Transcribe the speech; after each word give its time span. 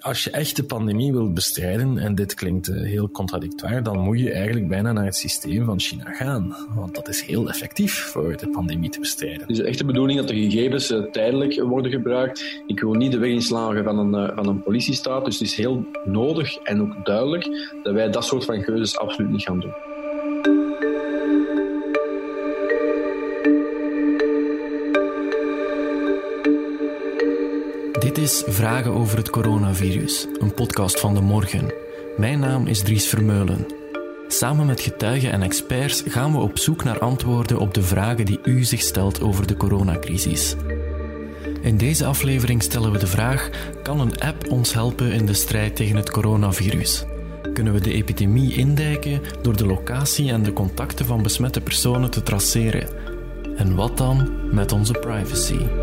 als 0.00 0.24
je 0.24 0.30
echt 0.30 0.56
de 0.56 0.64
pandemie 0.64 1.12
wilt 1.12 1.34
bestrijden, 1.34 1.98
en 1.98 2.14
dit 2.14 2.34
klinkt 2.34 2.68
eh, 2.68 2.82
heel 2.82 3.10
contradictoir, 3.10 3.82
dan 3.82 3.98
moet 3.98 4.20
je 4.20 4.32
eigenlijk 4.32 4.68
bijna 4.68 4.92
naar 4.92 5.04
het 5.04 5.16
systeem 5.16 5.64
van 5.64 5.80
China 5.80 6.12
gaan. 6.12 6.56
Want 6.74 6.94
dat 6.94 7.08
is 7.08 7.22
heel 7.22 7.48
effectief 7.48 7.94
voor 7.94 8.36
de 8.36 8.48
pandemie 8.48 8.90
te 8.90 9.00
bestrijden. 9.00 9.40
Het 9.40 9.50
is 9.50 9.60
echt 9.60 9.78
de 9.78 9.84
bedoeling 9.84 10.18
dat 10.18 10.28
de 10.28 10.34
gegevens 10.34 10.90
uh, 10.90 11.02
tijdelijk 11.02 11.62
worden 11.62 11.90
gebruikt. 11.90 12.62
Ik 12.66 12.80
wil 12.80 12.92
niet 12.92 13.12
de 13.12 13.18
weg 13.18 13.30
inslagen 13.30 13.84
van 13.84 13.98
een, 13.98 14.28
uh, 14.28 14.36
van 14.36 14.46
een 14.46 14.62
politiestaat. 14.62 15.24
Dus 15.24 15.38
het 15.38 15.48
is 15.48 15.54
heel 15.54 15.84
nodig 16.04 16.56
en 16.56 16.80
ook 16.80 17.04
duidelijk 17.04 17.48
dat 17.82 17.94
wij 17.94 18.10
dat 18.10 18.24
soort 18.24 18.44
van 18.44 18.62
keuzes 18.62 18.98
absoluut 18.98 19.30
niet 19.30 19.42
gaan 19.42 19.60
doen. 19.60 19.89
Dit 28.10 28.24
is 28.24 28.42
Vragen 28.46 28.92
over 28.92 29.16
het 29.16 29.30
coronavirus, 29.30 30.26
een 30.38 30.54
podcast 30.54 31.00
van 31.00 31.14
de 31.14 31.20
morgen. 31.20 31.72
Mijn 32.16 32.38
naam 32.38 32.66
is 32.66 32.82
Dries 32.82 33.06
Vermeulen. 33.06 33.66
Samen 34.28 34.66
met 34.66 34.80
getuigen 34.80 35.32
en 35.32 35.42
experts 35.42 36.02
gaan 36.06 36.32
we 36.32 36.38
op 36.38 36.58
zoek 36.58 36.84
naar 36.84 36.98
antwoorden 36.98 37.58
op 37.58 37.74
de 37.74 37.82
vragen 37.82 38.24
die 38.24 38.40
u 38.44 38.64
zich 38.64 38.80
stelt 38.80 39.22
over 39.22 39.46
de 39.46 39.56
coronacrisis. 39.56 40.56
In 41.60 41.76
deze 41.76 42.04
aflevering 42.04 42.62
stellen 42.62 42.92
we 42.92 42.98
de 42.98 43.06
vraag: 43.06 43.50
kan 43.82 44.00
een 44.00 44.20
app 44.20 44.50
ons 44.50 44.72
helpen 44.72 45.12
in 45.12 45.26
de 45.26 45.34
strijd 45.34 45.76
tegen 45.76 45.96
het 45.96 46.10
coronavirus? 46.10 47.04
Kunnen 47.52 47.72
we 47.72 47.80
de 47.80 47.92
epidemie 47.92 48.54
indijken 48.54 49.20
door 49.42 49.56
de 49.56 49.66
locatie 49.66 50.30
en 50.30 50.42
de 50.42 50.52
contacten 50.52 51.06
van 51.06 51.22
besmette 51.22 51.60
personen 51.60 52.10
te 52.10 52.22
traceren? 52.22 52.88
En 53.56 53.74
wat 53.74 53.96
dan 53.96 54.30
met 54.50 54.72
onze 54.72 54.92
privacy? 54.92 55.79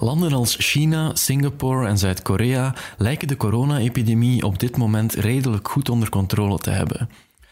Landen 0.00 0.32
als 0.32 0.56
China, 0.58 1.14
Singapore 1.14 1.86
en 1.86 1.98
Zuid-Korea 1.98 2.74
lijken 2.98 3.28
de 3.28 3.36
corona-epidemie 3.36 4.42
op 4.42 4.58
dit 4.58 4.76
moment 4.76 5.14
redelijk 5.14 5.68
goed 5.68 5.88
onder 5.88 6.08
controle 6.08 6.58
te 6.58 6.70
hebben. 6.70 7.08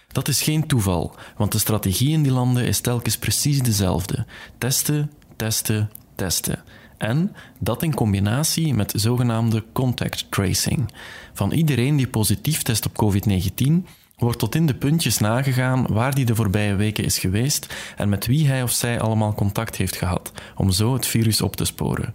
Dat 0.08 0.28
is 0.28 0.42
geen 0.42 0.66
toeval, 0.66 1.14
want 1.36 1.52
de 1.52 1.58
strategie 1.58 2.12
in 2.12 2.22
die 2.22 2.32
landen 2.32 2.64
is 2.64 2.80
telkens 2.80 3.18
precies 3.18 3.62
dezelfde: 3.62 4.26
testen, 4.58 5.10
testen, 5.36 5.90
testen. 6.14 6.62
En 6.98 7.34
dat 7.58 7.82
in 7.82 7.94
combinatie 7.94 8.74
met 8.74 8.92
zogenaamde 8.96 9.64
contact 9.72 10.26
tracing. 10.30 10.92
Van 11.32 11.52
iedereen 11.52 11.96
die 11.96 12.08
positief 12.08 12.62
test 12.62 12.86
op 12.86 13.04
COVID-19 13.04 13.72
wordt 14.16 14.38
tot 14.38 14.54
in 14.54 14.66
de 14.66 14.74
puntjes 14.74 15.18
nagegaan 15.18 15.86
waar 15.86 16.14
die 16.14 16.24
de 16.24 16.34
voorbije 16.34 16.74
weken 16.74 17.04
is 17.04 17.18
geweest 17.18 17.74
en 17.96 18.08
met 18.08 18.26
wie 18.26 18.48
hij 18.48 18.62
of 18.62 18.70
zij 18.70 19.00
allemaal 19.00 19.34
contact 19.34 19.76
heeft 19.76 19.96
gehad, 19.96 20.32
om 20.56 20.70
zo 20.70 20.92
het 20.92 21.06
virus 21.06 21.40
op 21.40 21.56
te 21.56 21.64
sporen. 21.64 22.14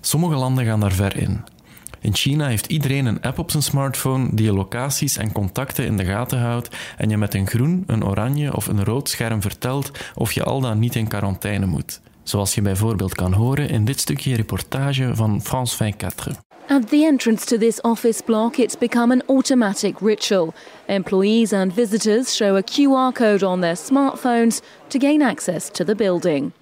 Sommige 0.00 0.34
landen 0.34 0.64
gaan 0.64 0.80
daar 0.80 0.92
ver 0.92 1.16
in. 1.16 1.44
In 2.00 2.14
China 2.14 2.46
heeft 2.46 2.66
iedereen 2.66 3.06
een 3.06 3.22
app 3.22 3.38
op 3.38 3.50
zijn 3.50 3.62
smartphone 3.62 4.28
die 4.32 4.44
je 4.44 4.52
locaties 4.52 5.16
en 5.16 5.32
contacten 5.32 5.84
in 5.84 5.96
de 5.96 6.04
gaten 6.04 6.40
houdt 6.40 6.68
en 6.96 7.10
je 7.10 7.16
met 7.16 7.34
een 7.34 7.46
groen, 7.46 7.84
een 7.86 8.04
oranje 8.04 8.56
of 8.56 8.66
een 8.66 8.84
rood 8.84 9.08
scherm 9.08 9.42
vertelt 9.42 9.90
of 10.14 10.32
je 10.32 10.42
al 10.42 10.60
dan 10.60 10.78
niet 10.78 10.94
in 10.94 11.08
quarantaine 11.08 11.66
moet. 11.66 12.00
Zoals 12.22 12.54
je 12.54 12.62
bijvoorbeeld 12.62 13.14
kan 13.14 13.32
horen 13.32 13.68
in 13.68 13.84
dit 13.84 14.00
stukje 14.00 14.36
reportage 14.36 15.14
van 15.14 15.42
France 15.42 15.76
24. 15.76 16.36
At 16.68 16.88
the 16.88 17.04
entrance 17.04 17.46
to 17.46 17.58
this 17.58 17.80
office 17.80 18.22
block, 18.22 18.56
it's 18.56 18.78
become 18.78 19.12
an 19.12 19.22
automatic 19.26 19.98
ritual. 20.00 20.54
Employees 20.86 21.52
and 21.52 21.74
visitors 21.74 22.36
show 22.36 22.56
a 22.56 22.62
QR 22.62 23.12
code 23.12 23.46
on 23.46 23.60
their 23.60 23.76
smartphones 23.76 24.60
to 24.88 24.98
gain 24.98 25.22
access 25.22 25.68
to 25.70 25.84
the 25.84 25.94
building. 25.94 26.52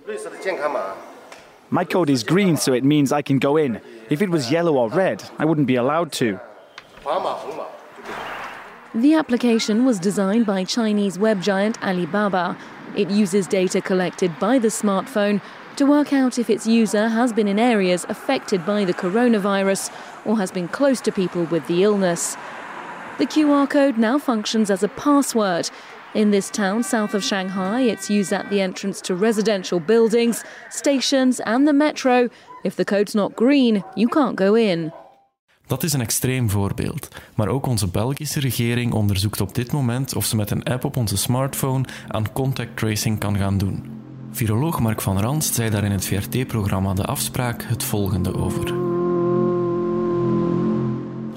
My 1.70 1.84
code 1.84 2.08
is 2.08 2.22
green, 2.22 2.56
so 2.56 2.72
it 2.72 2.82
means 2.82 3.12
I 3.12 3.20
can 3.20 3.38
go 3.38 3.58
in. 3.58 3.80
If 4.08 4.22
it 4.22 4.30
was 4.30 4.50
yellow 4.50 4.76
or 4.76 4.88
red, 4.88 5.22
I 5.38 5.44
wouldn't 5.44 5.66
be 5.66 5.76
allowed 5.76 6.12
to. 6.12 6.40
The 8.94 9.14
application 9.14 9.84
was 9.84 9.98
designed 9.98 10.46
by 10.46 10.64
Chinese 10.64 11.18
web 11.18 11.42
giant 11.42 11.82
Alibaba. 11.82 12.56
It 12.96 13.10
uses 13.10 13.46
data 13.46 13.82
collected 13.82 14.38
by 14.38 14.58
the 14.58 14.68
smartphone 14.68 15.42
to 15.76 15.84
work 15.84 16.12
out 16.12 16.38
if 16.38 16.48
its 16.48 16.66
user 16.66 17.08
has 17.08 17.34
been 17.34 17.46
in 17.46 17.58
areas 17.58 18.06
affected 18.08 18.64
by 18.64 18.86
the 18.86 18.94
coronavirus 18.94 19.92
or 20.24 20.38
has 20.38 20.50
been 20.50 20.68
close 20.68 21.02
to 21.02 21.12
people 21.12 21.44
with 21.44 21.66
the 21.66 21.82
illness. 21.82 22.36
The 23.18 23.26
QR 23.26 23.68
code 23.68 23.98
now 23.98 24.18
functions 24.18 24.70
as 24.70 24.82
a 24.82 24.88
password. 24.88 25.70
In 26.14 26.30
this 26.30 26.50
town 26.50 26.82
south 26.82 27.14
of 27.14 27.22
Shanghai, 27.22 27.80
it's 27.90 28.08
used 28.08 28.32
at 28.32 28.50
the 28.50 28.60
entrance 28.60 29.00
to 29.00 29.14
residential 29.14 29.80
buildings, 29.80 30.44
stations, 30.68 31.40
and 31.40 31.66
the 31.66 31.72
metro. 31.72 32.28
If 32.62 32.74
the 32.74 32.84
code's 32.84 33.12
not 33.12 33.32
green, 33.34 33.84
you 33.94 34.08
can't 34.08 34.40
go 34.40 34.54
in. 34.54 34.92
Dat 35.66 35.82
is 35.82 35.92
een 35.92 36.00
extreem 36.00 36.50
voorbeeld, 36.50 37.08
maar 37.34 37.48
ook 37.48 37.66
onze 37.66 37.88
Belgische 37.88 38.40
regering 38.40 38.92
onderzoekt 38.92 39.40
op 39.40 39.54
dit 39.54 39.72
moment 39.72 40.16
of 40.16 40.24
ze 40.24 40.36
met 40.36 40.50
een 40.50 40.64
app 40.64 40.84
op 40.84 40.96
onze 40.96 41.16
smartphone 41.16 41.84
aan 42.08 42.32
contact 42.32 42.76
tracing 42.76 43.18
kan 43.18 43.36
gaan 43.36 43.58
doen. 43.58 43.84
Viroloog 44.30 44.80
Mark 44.80 45.00
van 45.00 45.20
Ranst 45.20 45.54
zei 45.54 45.70
daar 45.70 45.84
in 45.84 45.90
het 45.90 46.04
VRT-programma 46.04 46.94
De 46.94 47.04
Afspraak 47.04 47.62
het 47.62 47.84
volgende 47.84 48.34
over. 48.34 48.97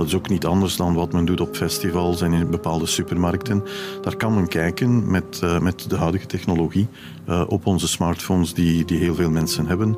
Dat 0.02 0.10
is 0.10 0.16
ook 0.16 0.30
niet 0.30 0.46
anders 0.46 0.76
dan 0.76 0.94
wat 0.94 1.14
men 1.14 1.26
doet 1.26 1.42
op 1.42 1.56
festivals 1.56 2.22
en 2.22 2.34
in 2.34 2.50
bepaalde 2.50 2.86
supermarkten. 2.86 3.64
Daar 4.02 4.16
kan 4.16 4.34
men 4.34 4.48
kijken 4.48 5.12
met, 5.12 5.42
uh, 5.44 5.60
met 5.60 5.90
de 5.90 5.98
huidige 5.98 6.26
technologie 6.26 6.88
uh, 7.30 7.44
op 7.48 7.66
onze 7.66 7.88
smartphones 7.88 8.54
die, 8.54 8.86
die 8.86 8.98
heel 8.98 9.16
veel 9.16 9.30
mensen 9.30 9.66
hebben, 9.66 9.98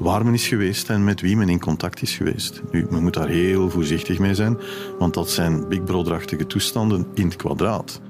waar 0.00 0.24
men 0.24 0.34
is 0.34 0.48
geweest 0.48 0.90
en 0.90 1.04
met 1.04 1.20
wie 1.20 1.36
men 1.36 1.48
in 1.48 1.60
contact 1.60 2.02
is 2.02 2.16
geweest. 2.16 2.62
Nu, 2.70 2.86
men 2.90 3.02
moet 3.02 3.14
daar 3.14 3.28
heel 3.28 3.70
voorzichtig 3.70 4.18
mee 4.18 4.34
zijn, 4.34 4.58
want 4.98 5.14
dat 5.14 5.30
zijn 5.30 5.68
Big 5.68 5.84
Brother-achtige 5.84 6.46
toestanden 6.46 7.06
in 7.14 7.24
het 7.24 7.36
kwadraat. 7.36 8.00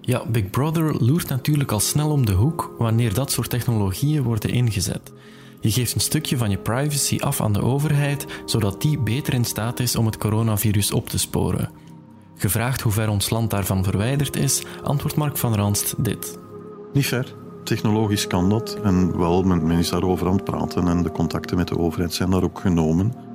Ja, 0.00 0.26
Big 0.30 0.50
Brother 0.50 0.94
loert 1.04 1.28
natuurlijk 1.28 1.72
al 1.72 1.80
snel 1.80 2.10
om 2.10 2.26
de 2.26 2.32
hoek 2.32 2.74
wanneer 2.78 3.14
dat 3.14 3.30
soort 3.30 3.50
technologieën 3.50 4.22
worden 4.22 4.50
ingezet. 4.50 5.12
Je 5.60 5.70
geeft 5.70 5.94
een 5.94 6.00
stukje 6.00 6.36
van 6.36 6.50
je 6.50 6.58
privacy 6.58 7.18
af 7.18 7.40
aan 7.40 7.52
de 7.52 7.62
overheid, 7.62 8.26
zodat 8.44 8.82
die 8.82 8.98
beter 8.98 9.34
in 9.34 9.44
staat 9.44 9.80
is 9.80 9.96
om 9.96 10.06
het 10.06 10.16
coronavirus 10.16 10.92
op 10.92 11.08
te 11.08 11.18
sporen. 11.18 11.70
Gevraagd 12.36 12.80
hoe 12.80 12.92
ver 12.92 13.08
ons 13.08 13.30
land 13.30 13.50
daarvan 13.50 13.84
verwijderd 13.84 14.36
is, 14.36 14.62
antwoordt 14.82 15.16
Mark 15.16 15.36
van 15.36 15.54
Ranst 15.54 15.94
dit. 15.98 16.38
Niet 16.92 17.06
ver. 17.06 17.34
Technologisch 17.64 18.26
kan 18.26 18.48
dat. 18.48 18.78
En 18.82 19.18
wel, 19.18 19.42
men, 19.42 19.70
is 19.70 19.88
daarover 19.88 20.26
aan 20.26 20.34
het 20.34 20.44
praten 20.44 20.88
en 20.88 21.02
de 21.02 21.10
contacten 21.10 21.56
met 21.56 21.68
de 21.68 21.78
overheid 21.78 22.14
zijn 22.14 22.30
daar 22.30 22.42
ook 22.42 22.58
genomen. 22.58 23.25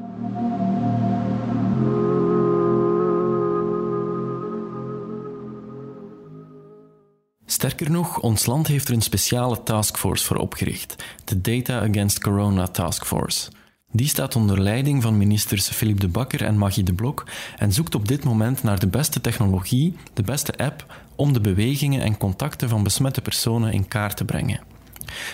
Sterker 7.62 7.92
nog, 7.92 8.20
ons 8.20 8.46
land 8.46 8.68
heeft 8.68 8.88
er 8.88 8.94
een 8.94 9.02
speciale 9.02 9.64
taskforce 9.64 10.26
voor 10.26 10.38
opgericht, 10.38 11.04
de 11.26 11.42
Data 11.42 11.90
Against 11.90 12.20
Corona 12.20 12.68
Task 12.68 13.06
Force. 13.06 13.52
Die 13.92 14.08
staat 14.08 14.36
onder 14.36 14.62
leiding 14.62 15.02
van 15.02 15.18
ministers 15.18 15.70
Philippe 15.70 16.02
de 16.02 16.08
Bakker 16.08 16.44
en 16.44 16.58
Magie 16.58 16.84
de 16.84 16.94
Blok 16.94 17.26
en 17.58 17.74
zoekt 17.74 17.96
op 17.96 18.08
dit 18.08 18.24
moment 18.24 18.64
naar 18.64 18.80
de 18.80 18.88
beste 18.88 19.22
technologie, 19.22 19.96
de 20.14 20.22
beste 20.22 20.58
app, 20.58 20.86
om 21.16 21.34
de 21.34 21.42
bewegingen 21.42 22.02
en 22.02 22.18
contacten 22.18 22.70
van 22.70 22.84
besmette 22.84 23.22
personen 23.22 23.74
in 23.74 23.88
kaart 23.88 24.18
te 24.18 24.26
brengen. 24.26 24.60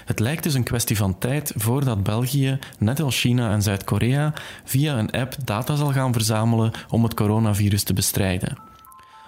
Het 0.05 0.19
lijkt 0.19 0.43
dus 0.43 0.53
een 0.53 0.63
kwestie 0.63 0.97
van 0.97 1.17
tijd 1.17 1.53
voordat 1.55 2.03
België, 2.03 2.59
net 2.79 2.99
als 2.99 3.19
China 3.19 3.51
en 3.51 3.61
Zuid-Korea, 3.61 4.33
via 4.63 4.97
een 4.97 5.11
app 5.11 5.35
data 5.43 5.75
zal 5.75 5.91
gaan 5.91 6.13
verzamelen 6.13 6.71
om 6.89 7.03
het 7.03 7.13
coronavirus 7.13 7.83
te 7.83 7.93
bestrijden. 7.93 8.66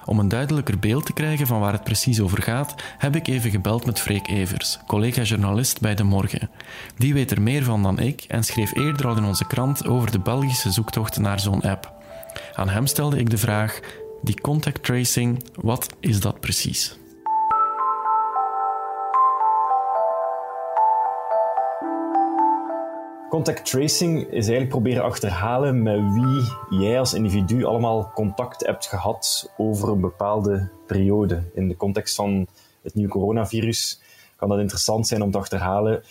Om 0.09 0.19
een 0.19 0.27
duidelijker 0.27 0.79
beeld 0.79 1.05
te 1.05 1.13
krijgen 1.13 1.47
van 1.47 1.59
waar 1.59 1.73
het 1.73 1.83
precies 1.83 2.21
over 2.21 2.41
gaat, 2.41 2.75
heb 2.97 3.15
ik 3.15 3.27
even 3.27 3.51
gebeld 3.51 3.85
met 3.85 3.99
Freek 3.99 4.27
Evers, 4.27 4.79
collega-journalist 4.87 5.81
bij 5.81 5.95
De 5.95 6.03
Morgen. 6.03 6.49
Die 6.97 7.13
weet 7.13 7.31
er 7.31 7.41
meer 7.41 7.63
van 7.63 7.83
dan 7.83 7.99
ik 7.99 8.25
en 8.27 8.43
schreef 8.43 8.75
eerder 8.75 9.07
al 9.07 9.17
in 9.17 9.23
onze 9.23 9.47
krant 9.47 9.87
over 9.87 10.11
de 10.11 10.19
Belgische 10.19 10.71
zoektocht 10.71 11.19
naar 11.19 11.39
zo'n 11.39 11.61
app. 11.61 11.93
Aan 12.53 12.69
hem 12.69 12.87
stelde 12.87 13.17
ik 13.17 13.29
de 13.29 13.37
vraag: 13.37 13.79
die 14.21 14.41
contact 14.41 14.83
tracing, 14.83 15.43
wat 15.55 15.89
is 15.99 16.19
dat 16.19 16.39
precies? 16.39 16.97
Contact 23.29 23.65
tracing 23.65 24.19
is 24.19 24.31
eigenlijk 24.31 24.69
proberen 24.69 25.03
achterhalen 25.03 25.83
met 25.83 25.99
wie 26.13 26.79
jij 26.79 26.99
als 26.99 27.13
individu 27.13 27.63
allemaal 27.63 28.11
contact 28.13 28.65
hebt 28.65 28.85
gehad 28.85 29.51
over 29.57 29.89
een 29.89 29.99
bepaalde 29.99 30.69
periode. 30.87 31.43
In 31.53 31.67
de 31.67 31.77
context 31.77 32.15
van 32.15 32.47
het 32.83 32.95
nieuwe 32.95 33.11
coronavirus 33.11 34.01
kan 34.35 34.49
dat 34.49 34.59
interessant 34.59 35.07
zijn 35.07 35.21
om 35.21 35.31
te 35.31 35.37
achterhalen 35.37 36.03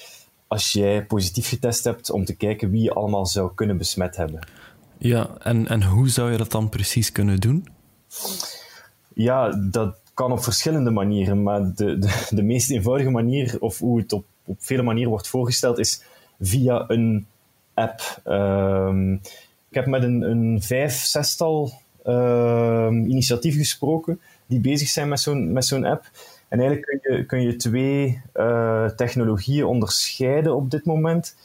als 0.46 0.72
jij 0.72 1.06
positief 1.06 1.48
getest 1.48 1.84
hebt, 1.84 2.10
om 2.10 2.24
te 2.24 2.36
kijken 2.36 2.70
wie 2.70 2.82
je 2.82 2.92
allemaal 2.92 3.26
zou 3.26 3.54
kunnen 3.54 3.76
besmet 3.76 4.16
hebben. 4.16 4.46
Ja, 4.98 5.36
en, 5.38 5.68
en 5.68 5.82
hoe 5.82 6.08
zou 6.08 6.30
je 6.30 6.38
dat 6.38 6.50
dan 6.50 6.68
precies 6.68 7.12
kunnen 7.12 7.40
doen? 7.40 7.68
Ja, 9.14 9.50
dat 9.70 9.96
kan 10.14 10.32
op 10.32 10.42
verschillende 10.42 10.90
manieren, 10.90 11.42
maar 11.42 11.74
de, 11.74 11.98
de, 11.98 12.26
de 12.30 12.42
meest 12.42 12.70
eenvoudige 12.70 13.10
manier, 13.10 13.56
of 13.60 13.78
hoe 13.78 13.98
het 13.98 14.12
op, 14.12 14.24
op 14.44 14.56
vele 14.58 14.82
manieren 14.82 15.10
wordt 15.10 15.28
voorgesteld, 15.28 15.78
is 15.78 16.02
via 16.40 16.84
een 16.88 17.26
app. 17.74 18.20
Ehm, 18.24 19.12
ik 19.68 19.74
heb 19.74 19.86
met 19.86 20.02
een, 20.02 20.22
een 20.22 20.62
vijf, 20.62 20.94
zestal 20.94 21.72
uh, 22.06 22.88
initiatieven 22.90 23.60
gesproken 23.60 24.20
die 24.46 24.60
bezig 24.60 24.88
zijn 24.88 25.08
met 25.08 25.20
zo'n, 25.20 25.52
met 25.52 25.64
zo'n 25.64 25.84
app. 25.84 26.10
En 26.48 26.60
eigenlijk 26.60 27.00
kun 27.02 27.16
je, 27.16 27.26
kun 27.26 27.42
je 27.42 27.56
twee 27.56 28.22
uh, 28.34 28.88
technologieën 28.88 29.64
onderscheiden 29.64 30.54
op 30.54 30.70
dit 30.70 30.84
moment. 30.84 31.36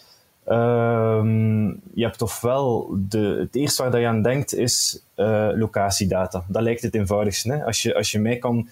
Um, 0.47 1.67
je 1.93 2.03
hebt 2.03 2.21
ofwel 2.21 2.95
de, 3.09 3.37
het 3.39 3.55
eerste 3.55 3.83
waar 3.83 3.99
je 3.99 4.07
aan 4.07 4.21
denkt 4.21 4.53
is 4.53 5.03
uh, 5.15 5.49
locatiedata. 5.53 6.43
Dat 6.47 6.61
lijkt 6.61 6.81
het 6.81 6.95
eenvoudigste. 6.95 7.51
Hè? 7.51 7.63
Als, 7.63 7.81
je, 7.81 7.95
als 7.95 8.11
je 8.11 8.19
mij 8.19 8.37
kan, 8.37 8.69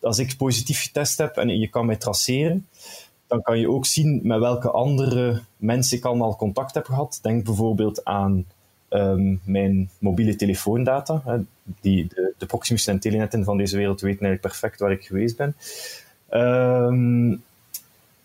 als 0.00 0.18
ik 0.18 0.36
positief 0.36 0.82
getest 0.82 1.18
heb 1.18 1.36
en 1.36 1.58
je 1.58 1.68
kan 1.68 1.86
mij 1.86 1.96
traceren, 1.96 2.66
dan 3.30 3.42
kan 3.42 3.58
je 3.58 3.70
ook 3.70 3.86
zien 3.86 4.20
met 4.22 4.38
welke 4.38 4.70
andere 4.70 5.42
mensen 5.56 5.96
ik 5.96 6.04
al 6.04 6.36
contact 6.36 6.74
heb 6.74 6.84
gehad. 6.84 7.18
Denk 7.22 7.44
bijvoorbeeld 7.44 8.04
aan 8.04 8.44
um, 8.88 9.40
mijn 9.44 9.90
mobiele 9.98 10.36
telefoondata. 10.36 11.22
Hè. 11.24 11.38
Die, 11.80 12.06
de, 12.06 12.34
de 12.38 12.46
Proximus 12.46 12.86
en 12.86 13.00
Telenetten 13.00 13.44
van 13.44 13.56
deze 13.56 13.76
wereld 13.76 14.00
weten 14.00 14.26
eigenlijk 14.26 14.54
perfect 14.54 14.80
waar 14.80 14.92
ik 14.92 15.04
geweest 15.04 15.36
ben. 15.36 15.54
Um, 16.30 17.42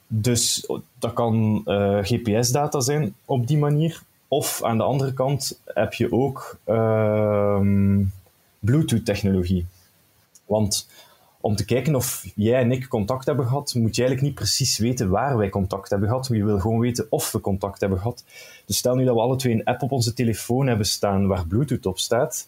dus 0.08 0.70
dat 1.00 1.14
kan 1.14 1.62
uh, 1.66 2.00
GPS-data 2.02 2.80
zijn 2.80 3.16
op 3.26 3.48
die 3.48 3.58
manier. 3.58 4.02
Of 4.28 4.64
aan 4.64 4.78
de 4.78 4.84
andere 4.84 5.14
kant 5.14 5.62
heb 5.66 5.94
je 5.94 6.12
ook 6.12 6.60
uh, 6.66 7.60
Bluetooth-technologie. 8.60 9.66
Want 10.46 10.88
om 11.46 11.56
te 11.56 11.66
kijken 11.66 11.96
of 11.96 12.26
jij 12.36 12.62
en 12.62 12.72
ik 12.72 12.88
contact 12.88 13.26
hebben 13.26 13.46
gehad, 13.46 13.74
moet 13.74 13.96
je 13.96 14.02
eigenlijk 14.02 14.22
niet 14.22 14.40
precies 14.40 14.78
weten 14.78 15.10
waar 15.10 15.38
wij 15.38 15.50
contact 15.50 15.90
hebben 15.90 16.10
gehad. 16.10 16.28
Je 16.32 16.46
wil 16.46 16.60
gewoon 16.60 16.80
weten 16.80 17.08
of 17.10 17.32
we 17.32 17.40
contact 17.40 17.80
hebben 17.80 17.98
gehad. 18.00 18.24
Dus 18.66 18.78
stel 18.78 18.96
nu 18.96 19.06
dat 19.06 19.16
we 19.16 19.22
alle 19.22 19.36
twee 19.36 19.54
een 19.54 19.64
app 19.64 19.82
op 19.82 19.92
onze 19.92 20.14
telefoon 20.14 20.68
hebben 20.68 20.86
staan 20.86 21.28
waar 21.28 21.48
Bluetooth 21.48 21.86
op 21.86 22.00
staat. 22.00 22.48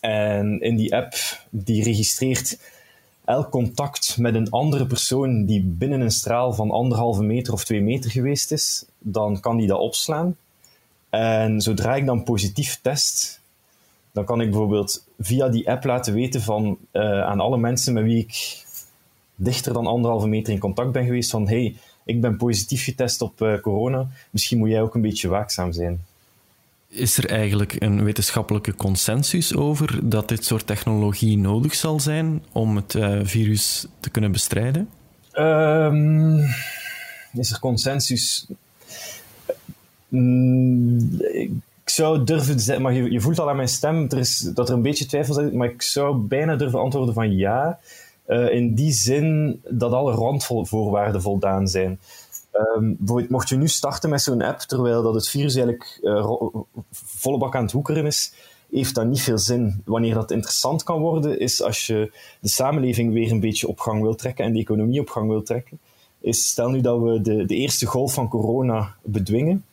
En 0.00 0.60
in 0.60 0.76
die 0.76 0.96
app 0.96 1.14
die 1.50 1.82
registreert 1.82 2.58
elk 3.24 3.50
contact 3.50 4.16
met 4.18 4.34
een 4.34 4.50
andere 4.50 4.86
persoon 4.86 5.44
die 5.44 5.62
binnen 5.62 6.00
een 6.00 6.10
straal 6.10 6.52
van 6.52 6.70
anderhalve 6.70 7.22
meter 7.22 7.52
of 7.52 7.64
twee 7.64 7.82
meter 7.82 8.10
geweest 8.10 8.52
is, 8.52 8.84
dan 8.98 9.40
kan 9.40 9.56
die 9.56 9.66
dat 9.66 9.80
opslaan. 9.80 10.36
En 11.10 11.60
zodra 11.60 11.94
ik 11.94 12.06
dan 12.06 12.22
positief 12.22 12.78
test, 12.82 13.40
dan 14.16 14.24
kan 14.24 14.40
ik 14.40 14.50
bijvoorbeeld 14.50 15.06
via 15.18 15.48
die 15.48 15.70
app 15.70 15.84
laten 15.84 16.14
weten 16.14 16.42
van, 16.42 16.78
uh, 16.92 17.22
aan 17.22 17.40
alle 17.40 17.58
mensen 17.58 17.92
met 17.92 18.04
wie 18.04 18.18
ik 18.18 18.64
dichter 19.34 19.72
dan 19.72 19.86
anderhalve 19.86 20.26
meter 20.26 20.52
in 20.52 20.58
contact 20.58 20.92
ben 20.92 21.04
geweest 21.04 21.30
van 21.30 21.48
hey, 21.48 21.76
ik 22.04 22.20
ben 22.20 22.36
positief 22.36 22.84
getest 22.84 23.22
op 23.22 23.40
uh, 23.40 23.60
corona, 23.60 24.08
misschien 24.30 24.58
moet 24.58 24.68
jij 24.68 24.82
ook 24.82 24.94
een 24.94 25.00
beetje 25.00 25.28
waakzaam 25.28 25.72
zijn. 25.72 26.04
Is 26.88 27.18
er 27.18 27.30
eigenlijk 27.30 27.76
een 27.78 28.04
wetenschappelijke 28.04 28.74
consensus 28.74 29.54
over 29.54 30.08
dat 30.08 30.28
dit 30.28 30.44
soort 30.44 30.66
technologie 30.66 31.38
nodig 31.38 31.74
zal 31.74 32.00
zijn 32.00 32.42
om 32.52 32.76
het 32.76 32.94
uh, 32.94 33.20
virus 33.22 33.86
te 34.00 34.10
kunnen 34.10 34.32
bestrijden? 34.32 34.88
Um, 35.32 36.38
is 37.32 37.50
er 37.50 37.58
consensus? 37.60 38.46
Mm, 40.08 41.20
ik 41.20 41.50
zou 41.90 42.24
durven 42.24 42.60
zeggen, 42.60 42.84
maar 42.84 42.92
je, 42.92 43.10
je, 43.10 43.20
voelt 43.20 43.38
al 43.38 43.48
aan 43.48 43.56
mijn 43.56 43.68
stem 43.68 44.06
er 44.08 44.18
is, 44.18 44.38
dat 44.38 44.68
er 44.68 44.74
een 44.74 44.82
beetje 44.82 45.06
twijfel 45.06 45.40
is, 45.40 45.52
maar 45.52 45.68
ik 45.68 45.82
zou 45.82 46.16
bijna 46.16 46.56
durven 46.56 46.78
antwoorden 46.78 47.14
van 47.14 47.36
ja. 47.36 47.78
Uh, 48.28 48.52
in 48.52 48.74
die 48.74 48.92
zin 48.92 49.60
dat 49.68 49.92
alle 49.92 50.12
randvoorwaarden 50.12 51.22
voldaan 51.22 51.68
zijn. 51.68 51.98
Um, 52.76 52.96
mocht 53.28 53.48
je 53.48 53.56
nu 53.56 53.68
starten 53.68 54.10
met 54.10 54.22
zo'n 54.22 54.42
app, 54.42 54.60
terwijl 54.60 55.02
dat 55.02 55.14
het 55.14 55.28
virus 55.28 55.54
eigenlijk 55.54 55.98
uh, 56.02 56.36
volle 56.92 57.38
bak 57.38 57.56
aan 57.56 57.62
het 57.62 57.72
hoekeren 57.72 58.06
is, 58.06 58.32
heeft 58.70 58.94
dat 58.94 59.06
niet 59.06 59.22
veel 59.22 59.38
zin. 59.38 59.82
Wanneer 59.84 60.14
dat 60.14 60.30
interessant 60.30 60.82
kan 60.82 61.00
worden, 61.00 61.40
is 61.40 61.62
als 61.62 61.86
je 61.86 62.12
de 62.40 62.48
samenleving 62.48 63.12
weer 63.12 63.30
een 63.30 63.40
beetje 63.40 63.68
op 63.68 63.80
gang 63.80 64.02
wil 64.02 64.14
trekken 64.14 64.44
en 64.44 64.52
de 64.52 64.58
economie 64.58 65.00
op 65.00 65.10
gang 65.10 65.28
wil 65.28 65.42
trekken. 65.42 65.78
Is 66.20 66.48
stel 66.48 66.70
nu 66.70 66.80
dat 66.80 67.00
we 67.00 67.20
de, 67.20 67.44
de 67.44 67.54
eerste 67.54 67.86
golf 67.86 68.14
van 68.14 68.28
corona 68.28 68.94
bedwingen, 69.02 69.64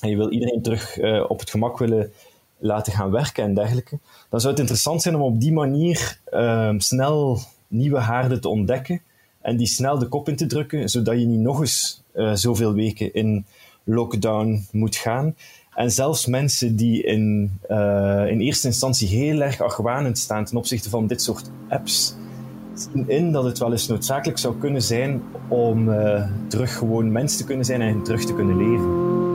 en 0.00 0.08
je 0.08 0.16
wil 0.16 0.30
iedereen 0.30 0.62
terug 0.62 0.98
uh, 0.98 1.24
op 1.28 1.40
het 1.40 1.50
gemak 1.50 1.78
willen 1.78 2.12
laten 2.58 2.92
gaan 2.92 3.10
werken 3.10 3.44
en 3.44 3.54
dergelijke, 3.54 3.98
dan 4.30 4.40
zou 4.40 4.52
het 4.52 4.60
interessant 4.60 5.02
zijn 5.02 5.14
om 5.14 5.22
op 5.22 5.40
die 5.40 5.52
manier 5.52 6.20
uh, 6.30 6.74
snel 6.76 7.38
nieuwe 7.68 7.98
haarden 7.98 8.40
te 8.40 8.48
ontdekken 8.48 9.00
en 9.40 9.56
die 9.56 9.66
snel 9.66 9.98
de 9.98 10.08
kop 10.08 10.28
in 10.28 10.36
te 10.36 10.46
drukken, 10.46 10.88
zodat 10.88 11.18
je 11.18 11.26
niet 11.26 11.40
nog 11.40 11.60
eens 11.60 12.02
uh, 12.14 12.34
zoveel 12.34 12.72
weken 12.72 13.14
in 13.14 13.46
lockdown 13.84 14.66
moet 14.72 14.96
gaan. 14.96 15.34
En 15.74 15.90
zelfs 15.90 16.26
mensen 16.26 16.76
die 16.76 17.02
in, 17.02 17.58
uh, 17.70 18.24
in 18.28 18.40
eerste 18.40 18.66
instantie 18.66 19.08
heel 19.08 19.40
erg 19.40 19.60
argwanend 19.60 20.18
staan 20.18 20.44
ten 20.44 20.56
opzichte 20.56 20.90
van 20.90 21.06
dit 21.06 21.22
soort 21.22 21.50
apps, 21.68 22.14
in 23.06 23.32
dat 23.32 23.44
het 23.44 23.58
wel 23.58 23.72
eens 23.72 23.88
noodzakelijk 23.88 24.38
zou 24.38 24.58
kunnen 24.58 24.82
zijn 24.82 25.22
om 25.48 25.90
terug 26.48 26.76
gewoon 26.78 27.12
mens 27.12 27.36
te 27.36 27.44
kunnen 27.44 27.64
zijn 27.64 27.80
en 27.80 28.02
terug 28.02 28.24
te 28.24 28.34
kunnen 28.34 28.56
leven. 28.56 29.27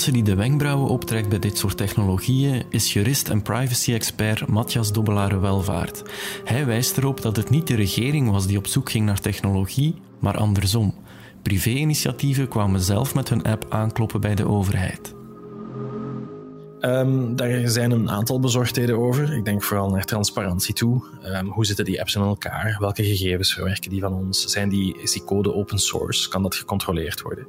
Mensen 0.00 0.24
die 0.24 0.34
de 0.34 0.40
wenkbrauwen 0.40 0.88
optrekt 0.88 1.28
bij 1.28 1.38
dit 1.38 1.58
soort 1.58 1.76
technologieën 1.76 2.62
is 2.70 2.92
jurist 2.92 3.28
en 3.28 3.42
privacy-expert 3.42 4.46
Matthias 4.46 4.92
Dobbelare-Welvaart. 4.92 6.02
Hij 6.44 6.66
wijst 6.66 6.96
erop 6.96 7.22
dat 7.22 7.36
het 7.36 7.50
niet 7.50 7.66
de 7.66 7.74
regering 7.74 8.30
was 8.30 8.46
die 8.46 8.58
op 8.58 8.66
zoek 8.66 8.90
ging 8.90 9.06
naar 9.06 9.20
technologie, 9.20 9.94
maar 10.18 10.36
andersom. 10.36 10.94
Privé-initiatieven 11.42 12.48
kwamen 12.48 12.80
zelf 12.80 13.14
met 13.14 13.28
hun 13.28 13.42
app 13.42 13.66
aankloppen 13.68 14.20
bij 14.20 14.34
de 14.34 14.48
overheid. 14.48 15.14
Um, 16.80 17.36
daar 17.36 17.68
zijn 17.68 17.90
een 17.90 18.10
aantal 18.10 18.40
bezorgdheden 18.40 18.98
over. 18.98 19.32
Ik 19.32 19.44
denk 19.44 19.62
vooral 19.62 19.90
naar 19.90 20.04
transparantie 20.04 20.74
toe. 20.74 21.04
Um, 21.24 21.46
hoe 21.46 21.66
zitten 21.66 21.84
die 21.84 22.00
apps 22.00 22.14
in 22.14 22.22
elkaar? 22.22 22.76
Welke 22.78 23.04
gegevens 23.04 23.54
verwerken 23.54 23.90
die 23.90 24.00
van 24.00 24.12
ons? 24.12 24.44
Zijn 24.44 24.68
die, 24.68 24.98
is 25.02 25.12
die 25.12 25.24
code 25.24 25.54
open 25.54 25.78
source? 25.78 26.28
Kan 26.28 26.42
dat 26.42 26.54
gecontroleerd 26.54 27.22
worden? 27.22 27.46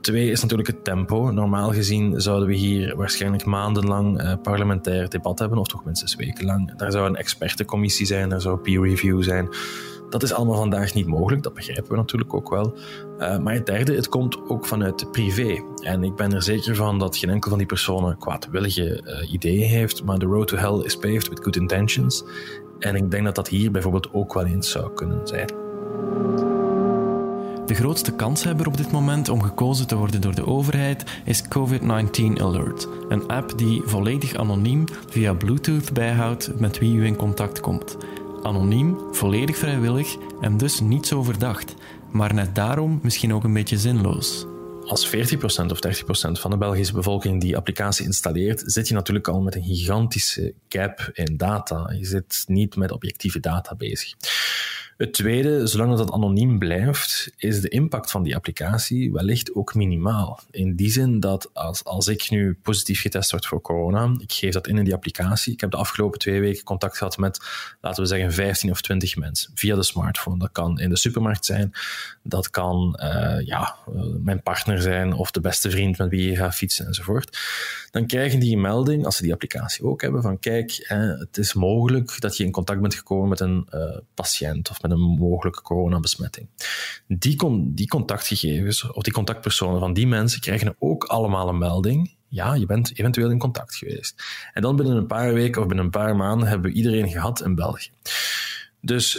Twee 0.00 0.30
is 0.30 0.40
natuurlijk 0.42 0.68
het 0.68 0.84
tempo. 0.84 1.30
Normaal 1.30 1.72
gezien 1.72 2.20
zouden 2.20 2.48
we 2.48 2.54
hier 2.54 2.96
waarschijnlijk 2.96 3.44
maandenlang 3.44 4.22
uh, 4.22 4.32
parlementair 4.42 5.08
debat 5.08 5.38
hebben, 5.38 5.58
of 5.58 5.66
toch 5.66 5.84
minstens 5.84 6.16
wekenlang. 6.16 6.76
Daar 6.76 6.92
zou 6.92 7.08
een 7.08 7.16
expertencommissie 7.16 8.06
zijn, 8.06 8.32
er 8.32 8.40
zou 8.40 8.58
peer 8.58 8.82
review 8.82 9.22
zijn. 9.22 9.48
Dat 10.10 10.22
is 10.22 10.32
allemaal 10.32 10.56
vandaag 10.56 10.94
niet 10.94 11.06
mogelijk, 11.06 11.42
dat 11.42 11.54
begrijpen 11.54 11.90
we 11.90 11.96
natuurlijk 11.96 12.34
ook 12.34 12.50
wel. 12.50 12.74
Uh, 13.18 13.38
maar 13.38 13.54
het 13.54 13.66
derde, 13.66 13.94
het 13.94 14.08
komt 14.08 14.48
ook 14.48 14.66
vanuit 14.66 15.10
privé. 15.10 15.62
En 15.82 16.04
ik 16.04 16.14
ben 16.14 16.32
er 16.32 16.42
zeker 16.42 16.74
van 16.74 16.98
dat 16.98 17.16
geen 17.16 17.30
enkel 17.30 17.48
van 17.48 17.58
die 17.58 17.66
personen 17.66 18.18
kwaadwillige 18.18 19.02
uh, 19.04 19.32
ideeën 19.32 19.68
heeft, 19.68 20.04
maar 20.04 20.18
the 20.18 20.26
road 20.26 20.48
to 20.48 20.56
hell 20.56 20.84
is 20.84 20.96
paved 20.96 21.28
with 21.28 21.42
good 21.42 21.56
intentions. 21.56 22.24
En 22.78 22.94
ik 22.94 23.10
denk 23.10 23.24
dat 23.24 23.34
dat 23.34 23.48
hier 23.48 23.70
bijvoorbeeld 23.70 24.08
ook 24.12 24.34
wel 24.34 24.44
eens 24.44 24.70
zou 24.70 24.94
kunnen 24.94 25.26
zijn. 25.26 25.48
De 27.70 27.76
grootste 27.76 28.12
kanshebber 28.12 28.66
op 28.66 28.76
dit 28.76 28.92
moment 28.92 29.28
om 29.28 29.42
gekozen 29.42 29.86
te 29.86 29.96
worden 29.96 30.20
door 30.20 30.34
de 30.34 30.46
overheid 30.46 31.04
is 31.24 31.44
COVID-19 31.44 32.42
Alert, 32.42 32.88
een 33.08 33.26
app 33.26 33.58
die 33.58 33.82
volledig 33.84 34.34
anoniem 34.34 34.84
via 35.08 35.34
Bluetooth 35.34 35.92
bijhoudt 35.92 36.60
met 36.60 36.78
wie 36.78 36.96
u 36.96 37.06
in 37.06 37.16
contact 37.16 37.60
komt. 37.60 37.96
Anoniem, 38.42 38.98
volledig 39.12 39.56
vrijwillig 39.56 40.16
en 40.40 40.56
dus 40.56 40.80
niet 40.80 41.06
zo 41.06 41.22
verdacht, 41.22 41.74
maar 42.12 42.34
net 42.34 42.54
daarom 42.54 42.98
misschien 43.02 43.34
ook 43.34 43.44
een 43.44 43.52
beetje 43.52 43.78
zinloos. 43.78 44.46
Als 44.86 45.06
40% 45.06 45.10
of 45.70 45.78
30% 45.86 46.40
van 46.40 46.50
de 46.50 46.56
Belgische 46.56 46.92
bevolking 46.92 47.40
die 47.40 47.56
applicatie 47.56 48.04
installeert, 48.04 48.62
zit 48.64 48.88
je 48.88 48.94
natuurlijk 48.94 49.28
al 49.28 49.40
met 49.40 49.54
een 49.54 49.64
gigantische 49.64 50.54
gap 50.68 51.10
in 51.12 51.36
data. 51.36 51.92
Je 51.98 52.04
zit 52.04 52.44
niet 52.46 52.76
met 52.76 52.92
objectieve 52.92 53.40
data 53.40 53.74
bezig. 53.74 54.14
Het 55.00 55.12
tweede, 55.12 55.66
zolang 55.66 55.96
dat 55.96 56.12
anoniem 56.12 56.58
blijft, 56.58 57.32
is 57.36 57.60
de 57.60 57.68
impact 57.68 58.10
van 58.10 58.22
die 58.22 58.36
applicatie 58.36 59.12
wellicht 59.12 59.54
ook 59.54 59.74
minimaal. 59.74 60.40
In 60.50 60.76
die 60.76 60.90
zin 60.90 61.20
dat 61.20 61.50
als, 61.52 61.84
als 61.84 62.06
ik 62.08 62.30
nu 62.30 62.58
positief 62.62 63.00
getest 63.00 63.30
word 63.30 63.46
voor 63.46 63.60
corona, 63.60 64.14
ik 64.18 64.32
geef 64.32 64.52
dat 64.52 64.66
in 64.66 64.78
in 64.78 64.84
die 64.84 64.94
applicatie. 64.94 65.52
Ik 65.52 65.60
heb 65.60 65.70
de 65.70 65.76
afgelopen 65.76 66.18
twee 66.18 66.40
weken 66.40 66.64
contact 66.64 66.96
gehad 66.96 67.16
met, 67.16 67.40
laten 67.80 68.02
we 68.02 68.08
zeggen, 68.08 68.32
15 68.32 68.70
of 68.70 68.80
20 68.80 69.16
mensen 69.16 69.50
via 69.54 69.74
de 69.74 69.82
smartphone. 69.82 70.38
Dat 70.38 70.52
kan 70.52 70.80
in 70.80 70.88
de 70.88 70.98
supermarkt 70.98 71.44
zijn, 71.44 71.72
dat 72.22 72.50
kan 72.50 72.98
uh, 73.02 73.46
ja, 73.46 73.76
uh, 73.94 74.02
mijn 74.22 74.42
partner 74.42 74.82
zijn 74.82 75.12
of 75.12 75.30
de 75.30 75.40
beste 75.40 75.70
vriend 75.70 75.98
met 75.98 76.08
wie 76.08 76.30
je 76.30 76.36
gaat 76.36 76.54
fietsen 76.54 76.86
enzovoort. 76.86 77.38
Dan 77.90 78.06
krijgen 78.06 78.40
die 78.40 78.54
een 78.54 78.60
melding, 78.60 79.04
als 79.04 79.16
ze 79.16 79.22
die 79.22 79.32
applicatie 79.32 79.84
ook 79.84 80.02
hebben, 80.02 80.22
van 80.22 80.38
kijk, 80.38 80.70
eh, 80.70 80.98
het 80.98 81.38
is 81.38 81.54
mogelijk 81.54 82.20
dat 82.20 82.36
je 82.36 82.44
in 82.44 82.50
contact 82.50 82.80
bent 82.80 82.94
gekomen 82.94 83.28
met 83.28 83.40
een 83.40 83.66
uh, 83.74 83.98
patiënt 84.14 84.70
of 84.70 84.82
met 84.82 84.89
een 84.90 85.00
mogelijke 85.00 85.62
coronabesmetting. 85.62 86.48
Die, 87.06 87.36
die 87.74 87.88
contactgegevens 87.88 88.90
of 88.92 89.02
die 89.02 89.12
contactpersonen 89.12 89.80
van 89.80 89.92
die 89.92 90.06
mensen 90.06 90.40
krijgen 90.40 90.76
ook 90.78 91.04
allemaal 91.04 91.48
een 91.48 91.58
melding. 91.58 92.14
Ja, 92.28 92.54
je 92.54 92.66
bent 92.66 92.98
eventueel 92.98 93.30
in 93.30 93.38
contact 93.38 93.74
geweest. 93.74 94.22
En 94.52 94.62
dan 94.62 94.76
binnen 94.76 94.96
een 94.96 95.06
paar 95.06 95.34
weken 95.34 95.60
of 95.60 95.66
binnen 95.66 95.84
een 95.84 95.90
paar 95.90 96.16
maanden 96.16 96.48
hebben 96.48 96.70
we 96.70 96.76
iedereen 96.76 97.08
gehad 97.08 97.42
in 97.42 97.54
België. 97.54 97.90
Dus 98.80 99.18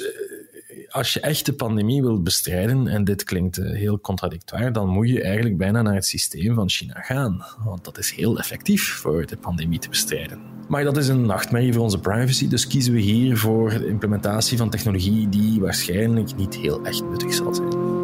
als 0.92 1.14
je 1.14 1.20
echt 1.20 1.46
de 1.46 1.54
pandemie 1.54 2.02
wilt 2.02 2.24
bestrijden, 2.24 2.88
en 2.88 3.04
dit 3.04 3.24
klinkt 3.24 3.58
eh, 3.58 3.72
heel 3.72 4.00
contradictoir, 4.00 4.74
dan 4.74 4.90
moet 4.90 5.10
je 5.10 5.22
eigenlijk 5.22 5.58
bijna 5.58 5.82
naar 5.82 5.94
het 5.94 6.06
systeem 6.06 6.56
van 6.56 6.70
China 6.70 7.02
gaan. 7.02 7.46
Want 7.64 7.84
dat 7.86 7.98
is 7.98 8.12
heel 8.12 8.38
effectief 8.38 8.94
voor 8.94 9.26
de 9.26 9.38
pandemie 9.38 9.80
te 9.80 9.90
bestrijden. 9.90 10.40
Maar 10.68 10.84
dat 10.84 10.98
is 10.98 11.08
een 11.08 11.26
nachtmerrie 11.26 11.74
voor 11.74 11.84
onze 11.84 12.00
privacy, 12.00 12.48
dus 12.48 12.68
kiezen 12.68 12.94
we 12.94 13.00
hier 13.00 13.38
voor 13.38 13.70
de 13.70 13.88
implementatie 13.88 14.58
van 14.58 14.70
technologie 14.70 15.30
die 15.30 15.60
waarschijnlijk 15.60 16.36
niet 16.36 16.56
heel 16.56 16.86
echt 16.86 17.04
nuttig 17.10 17.34
zal 17.34 17.56
zijn. 17.56 18.00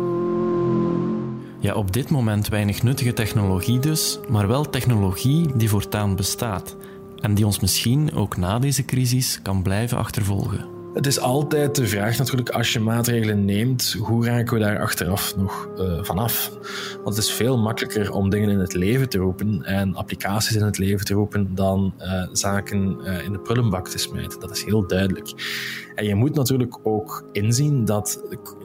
Ja, 1.60 1.74
op 1.74 1.94
dit 1.94 2.10
moment 2.10 2.48
weinig 2.48 2.84
nuttige 2.84 3.14
technologie 3.14 3.80
dus, 3.80 4.20
maar 4.30 4.48
wel 4.48 4.70
technologie 4.70 5.58
die 5.58 5.70
voortaan 5.70 6.16
bestaat 6.16 6.76
en 7.20 7.34
die 7.34 7.46
ons 7.46 7.60
misschien 7.60 8.14
ook 8.14 8.38
na 8.38 8.60
deze 8.60 8.86
crisis 8.86 9.40
kan 9.42 9.62
blijven 9.62 9.98
achtervolgen. 9.98 10.77
Het 10.98 11.08
is 11.08 11.20
altijd 11.20 11.76
de 11.76 11.88
vraag 11.88 12.18
natuurlijk, 12.18 12.50
als 12.50 12.74
je 12.74 12.80
maatregelen 12.80 13.46
neemt, 13.46 13.96
hoe 14.00 14.26
raken 14.26 14.54
we 14.54 14.60
daar 14.60 14.80
achteraf 14.80 15.36
nog 15.36 15.70
uh, 15.78 16.04
vanaf? 16.04 16.50
Want 17.04 17.16
het 17.16 17.26
is 17.26 17.32
veel 17.32 17.58
makkelijker 17.58 18.12
om 18.12 18.30
dingen 18.30 18.50
in 18.50 18.60
het 18.60 18.74
leven 18.74 19.10
te 19.10 19.18
roepen 19.18 19.64
en 19.64 19.96
applicaties 19.96 20.56
in 20.56 20.64
het 20.64 20.78
leven 20.78 21.06
te 21.06 21.14
roepen 21.14 21.56
dan 21.56 21.94
uh, 22.00 22.28
zaken 22.32 22.98
uh, 23.04 23.24
in 23.24 23.32
de 23.32 23.40
prullenbak 23.40 23.88
te 23.88 23.98
smijten. 23.98 24.40
Dat 24.40 24.52
is 24.52 24.64
heel 24.64 24.88
duidelijk. 24.88 25.34
En 25.98 26.06
je 26.06 26.16
moet 26.16 26.36
natuurlijk 26.36 26.78
ook 26.84 27.28
inzien 27.32 27.86
dat 27.86 28.22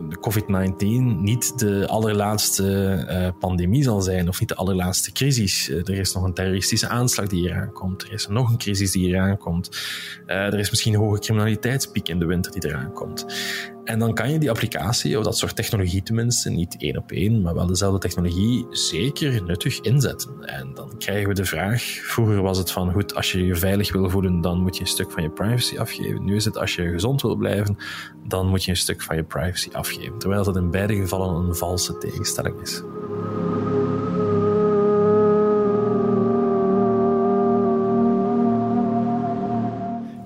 de 0.08 0.18
COVID-19 0.20 1.20
niet 1.20 1.58
de 1.58 1.86
allerlaatste 1.86 3.34
pandemie 3.38 3.82
zal 3.82 4.00
zijn 4.00 4.28
of 4.28 4.40
niet 4.40 4.48
de 4.48 4.54
allerlaatste 4.54 5.12
crisis. 5.12 5.68
er 5.68 5.90
is 5.90 6.12
nog 6.12 6.24
een 6.24 6.34
terroristische 6.34 6.88
aanslag 6.88 7.26
die 7.26 7.40
hier 7.40 7.54
aankomt. 7.54 8.02
Er 8.02 8.12
is 8.12 8.28
nog 8.28 8.50
een 8.50 8.58
crisis 8.58 8.92
die 8.92 9.04
hier 9.06 9.18
aankomt. 9.18 9.76
er 10.26 10.58
is 10.58 10.70
misschien 10.70 10.94
een 10.94 11.00
hoge 11.00 11.18
criminaliteitspiek 11.18 12.08
in 12.08 12.18
de 12.18 12.26
winter 12.26 12.52
die 12.52 12.66
eraan 12.66 12.92
komt. 12.92 13.26
En 13.84 13.98
dan 13.98 14.14
kan 14.14 14.30
je 14.30 14.38
die 14.38 14.50
applicatie, 14.50 15.18
of 15.18 15.24
dat 15.24 15.38
soort 15.38 15.56
technologie 15.56 16.02
tenminste, 16.02 16.50
niet 16.50 16.76
één 16.78 16.96
op 16.96 17.10
één, 17.10 17.42
maar 17.42 17.54
wel 17.54 17.66
dezelfde 17.66 17.98
technologie, 17.98 18.66
zeker 18.70 19.42
nuttig 19.42 19.80
inzetten. 19.80 20.44
En 20.44 20.70
dan 20.74 20.98
krijgen 20.98 21.28
we 21.28 21.34
de 21.34 21.44
vraag, 21.44 21.82
vroeger 21.82 22.42
was 22.42 22.58
het 22.58 22.70
van, 22.70 22.92
goed, 22.92 23.14
als 23.14 23.32
je 23.32 23.46
je 23.46 23.54
veilig 23.54 23.92
wil 23.92 24.10
voelen, 24.10 24.40
dan 24.40 24.60
moet 24.60 24.76
je 24.76 24.80
een 24.82 24.88
stuk 24.88 25.10
van 25.10 25.22
je 25.22 25.30
privacy 25.30 25.78
afgeven. 25.78 26.24
Nu 26.24 26.36
is 26.36 26.44
het, 26.44 26.58
als 26.58 26.74
je 26.74 26.90
gezond 26.90 27.22
wil 27.22 27.36
blijven, 27.36 27.76
dan 28.26 28.46
moet 28.46 28.64
je 28.64 28.70
een 28.70 28.76
stuk 28.76 29.02
van 29.02 29.16
je 29.16 29.24
privacy 29.24 29.68
afgeven. 29.72 30.18
Terwijl 30.18 30.44
dat 30.44 30.56
in 30.56 30.70
beide 30.70 30.94
gevallen 30.94 31.44
een 31.44 31.54
valse 31.54 31.98
tegenstelling 31.98 32.60
is. 32.60 32.82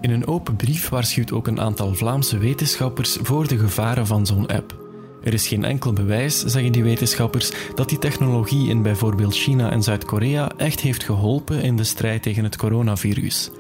In 0.07 0.13
een 0.13 0.27
open 0.27 0.57
brief 0.57 0.89
waarschuwt 0.89 1.33
ook 1.33 1.47
een 1.47 1.61
aantal 1.61 1.95
Vlaamse 1.95 2.39
wetenschappers 2.39 3.19
voor 3.23 3.49
de 3.49 3.59
gevaren 3.59 4.07
van 4.07 4.27
zo'n 4.27 4.47
app. 4.47 4.77
Er 5.23 5.33
is 5.33 5.47
geen 5.47 5.65
enkel 5.65 5.93
bewijs, 5.93 6.45
zeggen 6.45 6.73
die 6.73 6.83
wetenschappers, 6.83 7.51
dat 7.75 7.89
die 7.89 7.99
technologie 7.99 8.69
in 8.69 8.83
bijvoorbeeld 8.83 9.35
China 9.35 9.71
en 9.71 9.83
Zuid-Korea 9.83 10.51
echt 10.57 10.81
heeft 10.81 11.05
geholpen 11.05 11.63
in 11.63 11.77
de 11.77 11.85
strijd 11.85 12.23
tegen 12.23 12.45
het 12.45 12.57
coronavirus. 12.57 13.51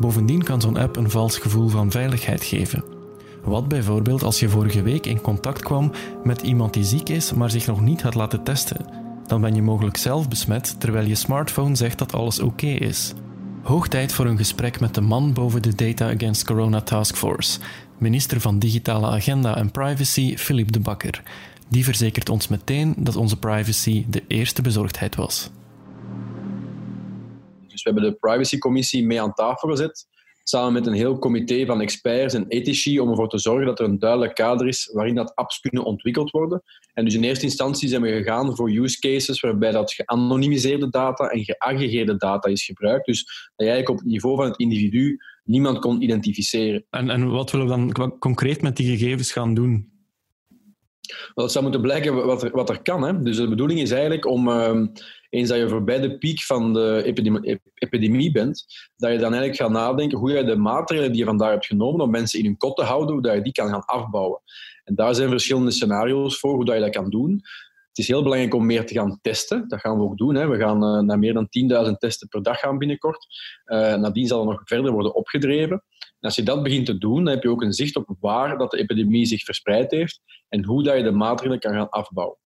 Bovendien 0.00 0.42
kan 0.42 0.60
zo'n 0.60 0.76
app 0.76 0.96
een 0.96 1.10
vals 1.10 1.38
gevoel 1.38 1.68
van 1.68 1.90
veiligheid 1.90 2.44
geven. 2.44 2.84
Wat 3.44 3.68
bijvoorbeeld 3.68 4.22
als 4.22 4.40
je 4.40 4.48
vorige 4.48 4.82
week 4.82 5.06
in 5.06 5.20
contact 5.20 5.62
kwam 5.62 5.92
met 6.24 6.42
iemand 6.42 6.72
die 6.72 6.84
ziek 6.84 7.08
is, 7.08 7.32
maar 7.32 7.50
zich 7.50 7.66
nog 7.66 7.80
niet 7.80 8.02
had 8.02 8.14
laten 8.14 8.42
testen. 8.42 8.86
Dan 9.26 9.40
ben 9.40 9.54
je 9.54 9.62
mogelijk 9.62 9.96
zelf 9.96 10.28
besmet 10.28 10.80
terwijl 10.80 11.06
je 11.06 11.14
smartphone 11.14 11.74
zegt 11.74 11.98
dat 11.98 12.14
alles 12.14 12.40
oké 12.40 12.66
is. 12.66 13.14
Hoog 13.62 13.88
tijd 13.88 14.12
voor 14.12 14.26
een 14.26 14.36
gesprek 14.36 14.80
met 14.80 14.94
de 14.94 15.00
man 15.00 15.32
boven 15.32 15.62
de 15.62 15.74
Data 15.74 16.14
Against 16.14 16.44
Corona 16.44 16.80
Task 16.80 17.16
Force, 17.16 17.60
minister 17.98 18.40
van 18.40 18.58
Digitale 18.58 19.06
Agenda 19.06 19.56
en 19.56 19.70
Privacy 19.70 20.36
Philip 20.36 20.72
de 20.72 20.80
Bakker. 20.80 21.22
Die 21.68 21.84
verzekert 21.84 22.28
ons 22.28 22.48
meteen 22.48 22.94
dat 22.96 23.16
onze 23.16 23.38
privacy 23.38 24.04
de 24.08 24.24
eerste 24.28 24.62
bezorgdheid 24.62 25.14
was. 25.14 25.50
Dus 27.66 27.82
we 27.82 27.90
hebben 27.90 28.10
de 28.10 28.16
privacycommissie 28.16 29.06
mee 29.06 29.22
aan 29.22 29.34
tafel 29.34 29.68
gezet 29.68 30.06
samen 30.52 30.72
met 30.72 30.86
een 30.86 30.92
heel 30.92 31.18
comité 31.18 31.66
van 31.66 31.80
experts 31.80 32.34
en 32.34 32.46
ethici 32.48 33.00
om 33.00 33.08
ervoor 33.08 33.28
te 33.28 33.38
zorgen 33.38 33.66
dat 33.66 33.78
er 33.78 33.84
een 33.84 33.98
duidelijk 33.98 34.34
kader 34.34 34.68
is 34.68 34.90
waarin 34.92 35.14
dat 35.14 35.34
apps 35.34 35.60
kunnen 35.60 35.84
ontwikkeld 35.84 36.30
worden. 36.30 36.62
En 36.92 37.04
dus 37.04 37.14
in 37.14 37.24
eerste 37.24 37.44
instantie 37.44 37.88
zijn 37.88 38.02
we 38.02 38.08
gegaan 38.08 38.56
voor 38.56 38.70
use 38.70 38.98
cases 38.98 39.40
waarbij 39.40 39.70
dat 39.70 39.92
geanonimiseerde 39.92 40.90
data 40.90 41.28
en 41.28 41.44
geaggregeerde 41.44 42.16
data 42.16 42.48
is 42.48 42.64
gebruikt. 42.64 43.06
Dus 43.06 43.24
dat 43.24 43.66
je 43.66 43.72
eigenlijk 43.72 43.88
op 43.88 43.98
het 43.98 44.06
niveau 44.06 44.36
van 44.36 44.44
het 44.44 44.58
individu 44.58 45.18
niemand 45.44 45.78
kon 45.78 46.02
identificeren. 46.02 46.84
En, 46.90 47.10
en 47.10 47.30
wat 47.30 47.50
willen 47.50 47.86
we 47.86 47.92
dan 47.92 48.18
concreet 48.18 48.62
met 48.62 48.76
die 48.76 48.96
gegevens 48.96 49.32
gaan 49.32 49.54
doen? 49.54 49.91
Wel, 51.34 51.44
het 51.44 51.52
zou 51.52 51.64
moeten 51.64 51.82
blijken 51.82 52.26
wat 52.26 52.42
er, 52.42 52.50
wat 52.50 52.68
er 52.68 52.82
kan. 52.82 53.02
Hè. 53.02 53.22
Dus 53.22 53.36
de 53.36 53.48
bedoeling 53.48 53.80
is 53.80 53.90
eigenlijk 53.90 54.26
om, 54.26 54.48
uh, 54.48 54.86
eens 55.28 55.48
dat 55.48 55.58
je 55.58 55.68
voorbij 55.68 56.00
de 56.00 56.18
piek 56.18 56.42
van 56.42 56.72
de 56.72 57.02
epidemie, 57.74 58.32
bent, 58.32 58.64
dat 58.96 59.12
je 59.12 59.18
dan 59.18 59.32
eigenlijk 59.34 59.56
gaat 59.56 59.70
nadenken 59.70 60.18
hoe 60.18 60.32
je 60.32 60.44
de 60.44 60.56
maatregelen 60.56 61.10
die 61.10 61.20
je 61.20 61.26
vandaag 61.26 61.50
hebt 61.50 61.66
genomen 61.66 62.00
om 62.00 62.10
mensen 62.10 62.38
in 62.38 62.44
hun 62.44 62.56
kot 62.56 62.76
te 62.76 62.82
houden, 62.82 63.12
hoe 63.12 63.22
dat 63.22 63.34
je 63.34 63.42
die 63.42 63.52
kan 63.52 63.68
gaan 63.68 63.84
afbouwen. 63.84 64.40
En 64.84 64.94
daar 64.94 65.14
zijn 65.14 65.28
verschillende 65.28 65.70
scenario's 65.70 66.38
voor 66.38 66.54
hoe 66.54 66.64
dat 66.64 66.74
je 66.74 66.80
dat 66.80 66.90
kan 66.90 67.10
doen. 67.10 67.40
Het 67.88 68.00
is 68.00 68.08
heel 68.08 68.22
belangrijk 68.22 68.54
om 68.54 68.66
meer 68.66 68.86
te 68.86 68.94
gaan 68.94 69.18
testen. 69.22 69.68
Dat 69.68 69.80
gaan 69.80 69.96
we 69.96 70.02
ook 70.02 70.16
doen. 70.16 70.34
Hè. 70.34 70.48
We 70.48 70.58
gaan 70.58 70.84
uh, 70.84 71.00
naar 71.00 71.18
meer 71.18 71.34
dan 71.34 71.48
10.000 71.86 71.92
testen 71.98 72.28
per 72.28 72.42
dag 72.42 72.58
gaan 72.58 72.78
binnenkort. 72.78 73.26
Uh, 73.66 73.94
nadien 73.94 74.26
zal 74.26 74.40
er 74.40 74.46
nog 74.46 74.60
verder 74.64 74.92
worden 74.92 75.14
opgedreven. 75.14 75.84
En 76.22 76.28
als 76.28 76.36
je 76.36 76.42
dat 76.42 76.62
begint 76.62 76.86
te 76.86 76.98
doen, 76.98 77.24
dan 77.24 77.34
heb 77.34 77.42
je 77.42 77.50
ook 77.50 77.62
een 77.62 77.72
zicht 77.72 77.96
op 77.96 78.16
waar 78.20 78.58
dat 78.58 78.70
de 78.70 78.78
epidemie 78.78 79.26
zich 79.26 79.44
verspreid 79.44 79.90
heeft 79.90 80.20
en 80.48 80.64
hoe 80.64 80.82
dat 80.82 80.96
je 80.96 81.02
de 81.02 81.10
maatregelen 81.10 81.60
kan 81.60 81.72
gaan 81.72 81.90
afbouwen. 81.90 82.36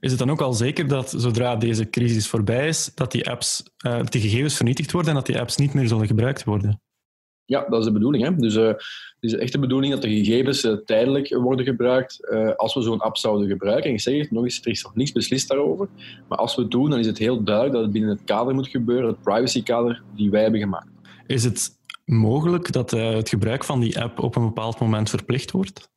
Is 0.00 0.10
het 0.10 0.18
dan 0.18 0.30
ook 0.30 0.40
al 0.40 0.52
zeker 0.52 0.88
dat 0.88 1.14
zodra 1.16 1.56
deze 1.56 1.90
crisis 1.90 2.28
voorbij 2.28 2.68
is, 2.68 2.92
dat 2.94 3.12
die 3.12 3.30
apps, 3.30 3.62
uh, 3.86 4.00
die 4.04 4.20
gegevens 4.20 4.56
vernietigd 4.56 4.92
worden 4.92 5.10
en 5.10 5.16
dat 5.16 5.26
die 5.26 5.40
apps 5.40 5.56
niet 5.56 5.74
meer 5.74 5.88
zullen 5.88 6.06
gebruikt 6.06 6.44
worden? 6.44 6.80
Ja, 7.44 7.66
dat 7.68 7.78
is 7.78 7.84
de 7.84 7.92
bedoeling. 7.92 8.24
Hè? 8.24 8.36
Dus 8.36 8.54
uh, 8.54 8.66
het 8.66 8.78
is 9.20 9.34
echt 9.34 9.52
de 9.52 9.58
bedoeling 9.58 9.92
dat 9.92 10.02
de 10.02 10.08
gegevens 10.08 10.64
uh, 10.64 10.72
tijdelijk 10.72 11.34
worden 11.34 11.64
gebruikt 11.64 12.30
als 12.56 12.74
we 12.74 12.82
zo'n 12.82 13.00
app 13.00 13.16
zouden 13.16 13.48
gebruiken. 13.48 13.84
En 13.84 13.94
ik 13.94 14.00
zeg 14.00 14.18
het 14.18 14.30
nog 14.30 14.44
eens, 14.44 14.60
er 14.60 14.70
is 14.70 14.82
nog 14.82 14.94
niets 14.94 15.12
beslist 15.12 15.48
daarover. 15.48 15.88
Maar 16.28 16.38
als 16.38 16.54
we 16.54 16.62
het 16.62 16.70
doen, 16.70 16.90
dan 16.90 16.98
is 16.98 17.06
het 17.06 17.18
heel 17.18 17.42
duidelijk 17.42 17.74
dat 17.74 17.82
het 17.82 17.92
binnen 17.92 18.10
het 18.10 18.24
kader 18.24 18.54
moet 18.54 18.68
gebeuren, 18.68 19.08
het 19.08 19.22
privacykader 19.22 20.02
die 20.14 20.30
wij 20.30 20.42
hebben 20.42 20.60
gemaakt. 20.60 20.88
Is 21.26 21.44
het 21.44 21.78
mogelijk 22.10 22.72
dat 22.72 22.92
uh, 22.92 23.10
het 23.10 23.28
gebruik 23.28 23.64
van 23.64 23.80
die 23.80 24.00
app 24.00 24.18
op 24.18 24.36
een 24.36 24.44
bepaald 24.44 24.78
moment 24.78 25.10
verplicht 25.10 25.50
wordt? 25.50 25.90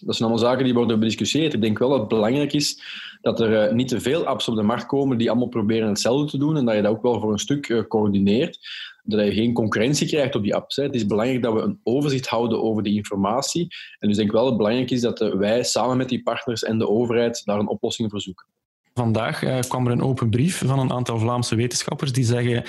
Dat 0.00 0.16
zijn 0.16 0.28
allemaal 0.28 0.48
zaken 0.48 0.64
die 0.64 0.74
worden 0.74 0.98
bediscussieerd. 0.98 1.54
Ik 1.54 1.60
denk 1.60 1.78
wel 1.78 1.88
dat 1.88 1.98
het 1.98 2.08
belangrijk 2.08 2.52
is 2.52 2.82
dat 3.20 3.40
er 3.40 3.68
uh, 3.68 3.72
niet 3.74 3.88
te 3.88 4.00
veel 4.00 4.26
apps 4.26 4.48
op 4.48 4.56
de 4.56 4.62
markt 4.62 4.86
komen 4.86 5.18
die 5.18 5.30
allemaal 5.30 5.48
proberen 5.48 5.88
hetzelfde 5.88 6.30
te 6.30 6.38
doen 6.38 6.56
en 6.56 6.64
dat 6.64 6.74
je 6.74 6.82
dat 6.82 6.90
ook 6.90 7.02
wel 7.02 7.20
voor 7.20 7.32
een 7.32 7.38
stuk 7.38 7.68
uh, 7.68 7.82
coördineert. 7.88 8.58
Dat 9.02 9.24
je 9.24 9.32
geen 9.32 9.52
concurrentie 9.52 10.06
krijgt 10.06 10.34
op 10.34 10.42
die 10.42 10.54
apps. 10.54 10.76
Hè. 10.76 10.82
Het 10.82 10.94
is 10.94 11.06
belangrijk 11.06 11.42
dat 11.42 11.52
we 11.52 11.60
een 11.60 11.80
overzicht 11.82 12.26
houden 12.26 12.62
over 12.62 12.82
die 12.82 12.94
informatie. 12.94 13.66
En 13.98 14.08
dus 14.08 14.16
denk 14.16 14.28
ik 14.28 14.34
wel 14.34 14.42
dat 14.42 14.52
het 14.52 14.58
belangrijk 14.58 14.90
is 14.90 15.00
dat 15.00 15.18
wij 15.18 15.62
samen 15.62 15.96
met 15.96 16.08
die 16.08 16.22
partners 16.22 16.62
en 16.62 16.78
de 16.78 16.88
overheid 16.88 17.44
daar 17.44 17.58
een 17.58 17.68
oplossing 17.68 18.10
voor 18.10 18.20
zoeken. 18.20 18.46
Vandaag 18.94 19.38
kwam 19.68 19.86
er 19.86 19.92
een 19.92 20.02
open 20.02 20.30
brief 20.30 20.58
van 20.66 20.78
een 20.78 20.92
aantal 20.92 21.18
Vlaamse 21.18 21.56
wetenschappers 21.56 22.12
die 22.12 22.24
zeggen 22.24 22.64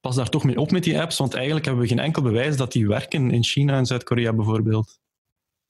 pas 0.00 0.16
daar 0.16 0.28
toch 0.28 0.44
mee 0.44 0.58
op 0.58 0.70
met 0.70 0.84
die 0.84 1.00
apps, 1.00 1.18
want 1.18 1.34
eigenlijk 1.34 1.64
hebben 1.64 1.82
we 1.82 1.88
geen 1.88 1.98
enkel 1.98 2.22
bewijs 2.22 2.56
dat 2.56 2.72
die 2.72 2.88
werken 2.88 3.30
in 3.30 3.44
China 3.44 3.76
en 3.76 3.86
Zuid-Korea 3.86 4.32
bijvoorbeeld. 4.32 4.98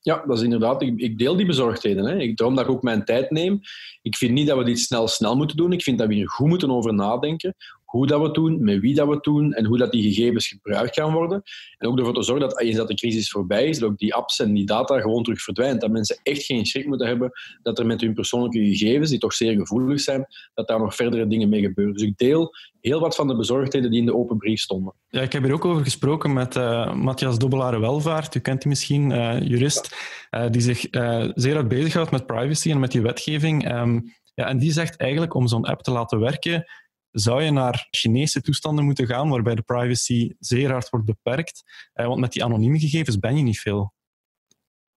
Ja, 0.01 0.25
dat 0.27 0.37
is 0.37 0.43
inderdaad. 0.43 0.83
Ik, 0.83 1.19
deel 1.19 1.37
die 1.37 1.47
bezorgdheden. 1.47 2.05
Hè. 2.05 2.19
Ik 2.19 2.37
droom 2.37 2.55
dat 2.55 2.65
ik 2.65 2.71
ook 2.71 2.83
mijn 2.83 3.05
tijd 3.05 3.31
neem. 3.31 3.61
Ik 4.03 4.17
vind 4.17 4.33
niet 4.33 4.47
dat 4.47 4.59
we 4.59 4.65
dit 4.65 4.79
snel, 4.79 5.09
snel 5.09 5.37
moeten 5.37 5.57
doen. 5.57 5.73
Ik 5.73 5.83
vind 5.83 5.99
dat 5.99 6.09
we 6.09 6.15
hier 6.15 6.29
goed 6.29 6.49
moeten 6.49 6.71
over 6.71 6.95
nadenken 6.95 7.55
hoe 7.89 8.07
dat 8.07 8.19
we 8.19 8.25
het 8.25 8.35
doen, 8.35 8.65
met 8.65 8.81
wie 8.81 8.95
dat 8.95 9.07
we 9.07 9.15
het 9.15 9.25
doen 9.25 9.53
en 9.53 9.65
hoe 9.65 9.79
dat 9.79 9.93
die 9.93 10.13
gegevens 10.13 10.49
gebruikt 10.49 10.95
gaan 10.95 11.13
worden. 11.13 11.43
En 11.79 11.89
ook 11.89 11.99
ervoor 11.99 12.15
te 12.15 12.23
zorgen 12.23 12.49
dat 12.49 12.61
eens 12.61 12.77
dat 12.77 12.89
de 12.89 12.95
crisis 12.95 13.31
voorbij 13.31 13.67
is, 13.69 13.79
dat 13.79 13.91
ook 13.91 13.99
die 13.99 14.15
apps 14.15 14.41
en 14.41 14.55
die 14.55 14.67
data 14.67 15.01
gewoon 15.01 15.23
terug 15.23 15.43
verdwijnt. 15.43 15.81
Dat 15.81 15.91
mensen 15.91 16.21
echt 16.23 16.43
geen 16.43 16.67
schrik 16.67 16.87
moeten 16.87 17.07
hebben 17.07 17.31
dat 17.63 17.79
er 17.79 17.87
met 17.87 18.01
hun 18.01 18.15
persoonlijke 18.15 18.59
gegevens, 18.59 19.11
die 19.11 19.19
toch 19.19 19.35
zeer 19.35 19.57
gevoelig 19.57 20.01
zijn, 20.01 20.27
dat 20.55 20.69
daar 20.69 20.79
nog 20.79 20.95
verdere 20.95 21.27
dingen 21.27 21.49
mee 21.49 21.61
gebeuren. 21.61 21.95
Dus 21.95 22.03
ik 22.03 22.19
deel 22.19 22.55
heel 22.81 23.01
wat 23.01 23.15
van 23.15 23.29
de 23.29 23.37
bezorgdheden 23.37 23.91
die 23.91 24.01
in 24.01 24.07
de 24.07 24.15
open 24.15 24.37
brief 24.37 24.61
stonden. 24.61 24.95
Ja, 25.09 25.21
ik 25.21 25.33
heb 25.33 25.43
hier 25.43 25.53
ook 25.53 25.65
over 25.65 25.83
gesproken 25.83 26.33
met 26.33 26.57
uh, 26.57 26.95
Matthias 26.95 27.39
Dobbelare-Welvaart, 27.39 28.35
u 28.35 28.41
kent 28.41 28.61
die 28.61 28.69
misschien, 28.69 29.11
uh, 29.11 29.41
jurist, 29.41 29.97
uh, 30.31 30.45
die 30.51 30.61
zich 30.61 30.87
zeer 31.35 31.55
hard 31.55 31.69
bezighoudt 31.69 32.11
met 32.11 32.27
privacy 32.27 32.71
en 32.71 32.81
met 32.81 32.93
die 32.93 33.03
wetgeving. 33.03 33.73
Um, 33.73 34.15
ja, 34.35 34.47
en 34.47 34.59
die 34.59 34.73
zegt 34.73 34.97
eigenlijk 34.97 35.35
om 35.35 35.47
zo'n 35.47 35.65
app 35.65 35.83
te 35.83 35.91
laten 35.91 36.21
werken, 36.21 36.65
zou 37.11 37.43
je 37.43 37.51
naar 37.51 37.87
Chinese 37.91 38.41
toestanden 38.41 38.85
moeten 38.85 39.07
gaan, 39.07 39.29
waarbij 39.29 39.55
de 39.55 39.63
privacy 39.63 40.35
zeer 40.39 40.71
hard 40.71 40.91
wordt 40.91 41.07
beperkt. 41.07 41.63
Eh, 41.93 42.07
want 42.07 42.21
met 42.21 42.33
die 42.33 42.45
anonieme 42.45 42.79
gegevens 42.79 43.19
ben 43.19 43.37
je 43.37 43.43
niet 43.43 43.61
veel. 43.61 43.97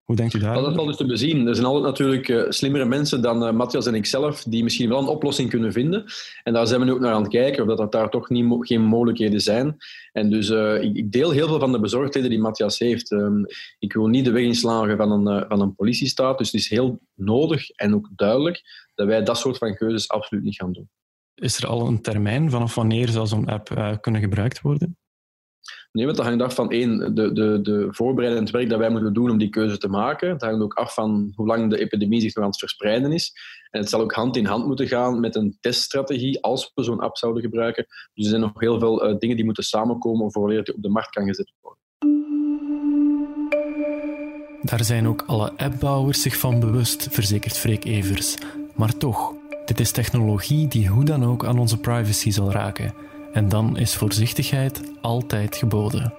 Hoe 0.05 0.19
denkt 0.19 0.35
u 0.35 0.39
daar? 0.39 0.55
Dat 0.55 0.75
valt 0.75 0.87
dus 0.87 0.97
te 0.97 1.07
bezien. 1.07 1.47
Er 1.47 1.55
zijn 1.55 1.67
altijd 1.67 1.85
natuurlijk 1.85 2.29
uh, 2.29 2.45
slimmere 2.49 2.85
mensen 2.85 3.23
dan 3.23 3.47
uh, 3.47 3.53
Matthias 3.53 3.87
en 3.87 3.95
ikzelf 3.95 4.43
die 4.43 4.63
misschien 4.63 4.89
wel 4.89 4.99
een 4.99 5.07
oplossing 5.07 5.51
kunnen 5.51 5.73
vinden. 5.73 6.05
En 6.43 6.53
daar 6.53 6.67
zijn 6.67 6.81
we 6.81 6.87
nu 6.87 6.93
ook 6.93 7.01
naar 7.01 7.13
aan 7.13 7.23
het 7.23 7.31
kijken, 7.31 7.69
of 7.69 7.77
dat, 7.77 7.93
daar 7.93 8.11
toch 8.11 8.29
niet 8.29 8.67
geen 8.67 8.83
mogelijkheden 8.83 9.41
zijn. 9.41 9.77
En 10.13 10.31
dus 10.31 10.49
ik, 10.81 10.97
ik, 10.97 11.13
deel 11.13 11.31
heel 11.31 11.49
veel 11.49 11.59
van 11.59 11.73
de 11.73 11.81
bezorgdheden 11.81 12.31
die 12.31 12.39
Matthias 12.39 12.79
heeft. 12.79 13.11
Um, 13.11 13.47
ik 13.79 13.93
wil 13.93 14.07
niet 14.07 14.25
de 14.25 14.31
weg 14.31 14.43
inslagen 14.43 14.97
van 14.97 15.27
een, 15.27 15.45
van 15.49 15.61
een 15.61 15.75
politiestaat. 15.75 16.39
Dus 16.39 16.53
het 16.53 16.61
is 16.61 16.69
heel 16.69 17.01
nodig 17.15 17.71
en 17.71 17.95
ook 17.95 18.09
duidelijk 18.17 18.63
dat 18.95 19.07
wij 19.07 19.23
dat 19.23 19.39
soort 19.39 19.59
van 19.59 19.77
keuzes 19.77 20.09
absoluut 20.09 20.45
niet 20.45 20.57
gaan 20.57 20.73
doen. 20.73 20.89
Is 21.41 21.57
er 21.57 21.69
al 21.69 21.87
een 21.87 22.03
termijn 22.03 22.51
vanaf 22.51 22.75
wanneer 22.75 23.09
zou 23.09 23.27
zo'n 23.27 23.49
app 23.49 23.99
kunnen 24.01 24.21
gebruikt 24.21 24.61
worden? 24.61 24.99
Nee, 25.93 26.05
want 26.05 26.17
dat 26.17 26.27
hangt 26.27 26.43
af 26.43 26.55
van 26.55 26.71
één, 26.71 27.15
de, 27.15 27.33
de, 27.33 27.61
de 27.63 27.87
voorbereidend 27.91 28.51
werk 28.51 28.69
dat 28.69 28.79
wij 28.79 28.91
moeten 28.91 29.13
doen 29.13 29.31
om 29.31 29.39
die 29.39 29.49
keuze 29.49 29.79
te 29.79 29.89
maken. 29.89 30.29
Het 30.29 30.43
hangt 30.43 30.63
ook 30.63 30.75
af 30.75 30.95
van 30.95 31.33
hoe 31.35 31.47
lang 31.47 31.71
de 31.71 31.79
epidemie 31.79 32.21
zich 32.21 32.35
nog 32.35 32.45
aan 32.45 32.51
het 32.51 32.59
verspreiden 32.59 33.13
is. 33.13 33.33
En 33.71 33.81
het 33.81 33.89
zal 33.89 34.01
ook 34.01 34.13
hand 34.13 34.37
in 34.37 34.45
hand 34.45 34.67
moeten 34.67 34.89
gaan 34.89 35.21
met 35.21 35.37
een 35.37 35.57
teststrategie 35.61 36.43
als 36.43 36.71
we 36.75 36.83
zo'n 36.83 37.01
app 37.01 37.17
zouden 37.17 37.43
gebruiken. 37.43 37.87
Dus 38.15 38.25
er 38.25 38.31
zijn 38.31 38.41
nog 38.41 38.61
heel 38.61 38.79
veel 38.79 39.09
uh, 39.09 39.19
dingen 39.19 39.37
die 39.37 39.45
moeten 39.45 39.65
samenkomen 39.65 40.33
voordat 40.33 40.67
het 40.67 40.75
op 40.77 40.83
de 40.83 40.89
markt 40.89 41.11
kan 41.11 41.27
gezet 41.27 41.53
worden. 41.61 41.79
Daar 44.63 44.85
zijn 44.85 45.07
ook 45.07 45.23
alle 45.27 45.53
appbouwers 45.57 46.23
zich 46.23 46.37
van 46.37 46.61
bewust, 46.61 47.09
verzekert 47.11 47.59
Freek 47.59 47.85
Evers. 47.85 48.37
Maar 48.75 48.97
toch, 48.97 49.35
dit 49.71 49.81
is 49.81 49.91
technologie 49.91 50.69
die 50.69 50.89
hoe 50.89 51.05
dan 51.05 51.25
ook 51.25 51.45
aan 51.45 51.59
onze 51.59 51.79
privacy 51.79 52.31
zal 52.31 52.53
raken. 52.53 52.95
En 53.33 53.49
dan 53.49 53.79
is 53.79 53.95
voorzichtigheid 53.95 54.81
altijd 55.01 55.57
geboden. 55.57 56.15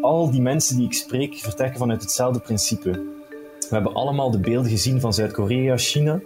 Al 0.00 0.30
die 0.30 0.40
mensen 0.40 0.76
die 0.76 0.86
ik 0.86 0.92
spreek 0.92 1.34
vertrekken 1.34 1.78
vanuit 1.78 2.02
hetzelfde 2.02 2.40
principe. 2.40 2.90
We 3.60 3.68
hebben 3.68 3.94
allemaal 3.94 4.30
de 4.30 4.40
beelden 4.40 4.70
gezien 4.70 5.00
van 5.00 5.12
Zuid-Korea, 5.12 5.76
China. 5.76 6.20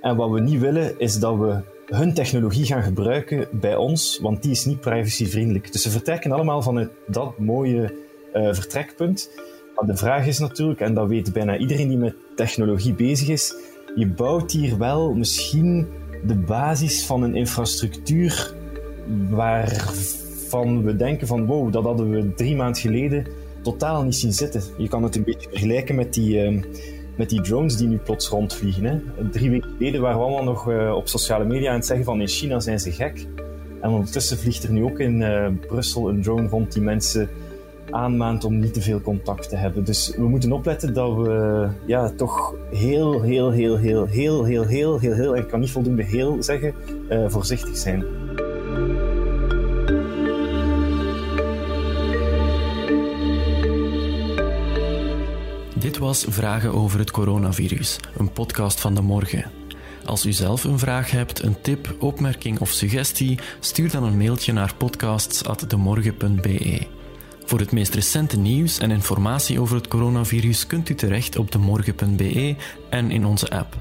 En 0.00 0.16
wat 0.16 0.30
we 0.30 0.40
niet 0.40 0.60
willen 0.60 0.98
is 0.98 1.18
dat 1.18 1.36
we 1.36 1.60
hun 1.86 2.14
technologie 2.14 2.64
gaan 2.64 2.82
gebruiken 2.82 3.48
bij 3.52 3.76
ons, 3.76 4.18
want 4.22 4.42
die 4.42 4.50
is 4.50 4.64
niet 4.64 4.80
privacyvriendelijk. 4.80 5.72
Dus 5.72 5.82
ze 5.82 5.90
vertrekken 5.90 6.32
allemaal 6.32 6.62
vanuit 6.62 6.90
dat 7.06 7.38
mooie 7.38 7.94
uh, 8.34 8.54
vertrekpunt. 8.54 9.30
Maar 9.74 9.86
de 9.86 9.96
vraag 9.96 10.26
is 10.26 10.38
natuurlijk, 10.38 10.80
en 10.80 10.94
dat 10.94 11.08
weet 11.08 11.32
bijna 11.32 11.56
iedereen 11.56 11.88
die 11.88 11.98
met 11.98 12.14
technologie 12.34 12.94
bezig 12.94 13.28
is, 13.28 13.54
je 13.96 14.06
bouwt 14.06 14.52
hier 14.52 14.78
wel 14.78 15.14
misschien 15.14 15.86
de 16.26 16.34
basis 16.34 17.06
van 17.06 17.22
een 17.22 17.34
infrastructuur 17.34 18.54
waarvan 19.30 20.82
we 20.82 20.96
denken 20.96 21.26
van 21.26 21.46
wow, 21.46 21.72
dat 21.72 21.84
hadden 21.84 22.10
we 22.10 22.34
drie 22.34 22.56
maanden 22.56 22.80
geleden 22.80 23.26
totaal 23.62 24.02
niet 24.02 24.14
zien 24.14 24.32
zitten. 24.32 24.62
Je 24.78 24.88
kan 24.88 25.02
het 25.02 25.16
een 25.16 25.24
beetje 25.24 25.48
vergelijken 25.50 25.94
met 25.94 26.14
die, 26.14 26.50
uh, 26.50 26.62
met 27.16 27.30
die 27.30 27.40
drones 27.40 27.76
die 27.76 27.88
nu 27.88 27.96
plots 27.96 28.28
rondvliegen. 28.28 29.02
Drie 29.30 29.50
weken 29.50 29.70
geleden 29.76 30.00
waren 30.00 30.18
we 30.18 30.24
allemaal 30.24 30.44
nog 30.44 30.70
uh, 30.70 30.94
op 30.94 31.08
sociale 31.08 31.44
media 31.44 31.70
aan 31.70 31.76
het 31.76 31.86
zeggen 31.86 32.04
van 32.04 32.20
in 32.20 32.28
China 32.28 32.60
zijn 32.60 32.80
ze 32.80 32.92
gek. 32.92 33.26
En 33.80 33.90
ondertussen 33.90 34.38
vliegt 34.38 34.62
er 34.62 34.72
nu 34.72 34.82
ook 34.82 34.98
in 34.98 35.20
uh, 35.20 35.48
Brussel 35.66 36.08
een 36.08 36.22
drone 36.22 36.48
rond 36.48 36.72
die 36.72 36.82
mensen 36.82 37.28
aanmaand 37.90 38.44
om 38.44 38.58
niet 38.58 38.74
te 38.74 38.82
veel 38.82 39.00
contact 39.00 39.48
te 39.48 39.56
hebben. 39.56 39.84
Dus 39.84 40.12
we 40.16 40.28
moeten 40.28 40.52
opletten 40.52 40.94
dat 40.94 41.16
we 41.16 41.68
ja, 41.86 42.10
toch 42.10 42.54
heel, 42.70 43.22
heel, 43.22 43.50
heel, 43.50 43.76
heel, 43.76 44.06
heel, 44.06 44.44
heel, 44.44 44.64
heel, 44.64 44.98
heel, 44.98 45.14
heel, 45.14 45.36
ik 45.36 45.48
kan 45.48 45.60
niet 45.60 45.70
voldoende 45.70 46.04
heel 46.04 46.42
zeggen, 46.42 46.74
voorzichtig 47.28 47.76
zijn. 47.76 48.04
Dit 55.86 55.98
was 55.98 56.24
Vragen 56.28 56.72
over 56.72 56.98
het 56.98 57.10
coronavirus, 57.10 57.98
een 58.16 58.32
podcast 58.32 58.80
van 58.80 58.94
de 58.94 59.02
morgen. 59.02 59.50
Als 60.04 60.26
u 60.26 60.32
zelf 60.32 60.64
een 60.64 60.78
vraag 60.78 61.10
hebt, 61.10 61.42
een 61.42 61.60
tip, 61.60 61.94
opmerking 61.98 62.60
of 62.60 62.70
suggestie, 62.70 63.38
stuur 63.60 63.90
dan 63.90 64.04
een 64.04 64.16
mailtje 64.16 64.52
naar 64.52 64.74
podcasts.demorgen.be. 64.74 66.86
Voor 67.46 67.58
het 67.58 67.72
meest 67.72 67.94
recente 67.94 68.38
nieuws 68.38 68.78
en 68.78 68.90
informatie 68.90 69.60
over 69.60 69.76
het 69.76 69.88
coronavirus 69.88 70.66
kunt 70.66 70.88
u 70.88 70.94
terecht 70.94 71.38
op 71.38 71.52
demorgen.be 71.52 72.56
en 72.90 73.10
in 73.10 73.24
onze 73.24 73.50
app. 73.50 73.76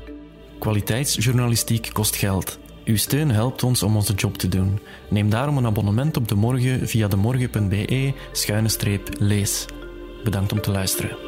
Kwaliteitsjournalistiek 0.60 1.89
kost 1.93 2.15
geld. 2.15 2.60
Uw 2.86 2.97
steun 2.97 3.32
helpt 3.32 3.63
ons 3.63 3.84
om 3.84 3.95
onze 3.95 4.13
job 4.13 4.38
te 4.38 4.47
doen. 4.47 4.80
Neem 5.10 5.30
daarom 5.30 5.58
een 5.58 5.65
abonnement 5.65 6.17
op 6.17 6.28
De 6.28 6.36
Morgen 6.36 6.88
via 6.88 7.08
demorgen.be-lees. 7.08 9.65
Bedankt 10.23 10.51
om 10.51 10.62
te 10.62 10.71
luisteren. 10.71 11.24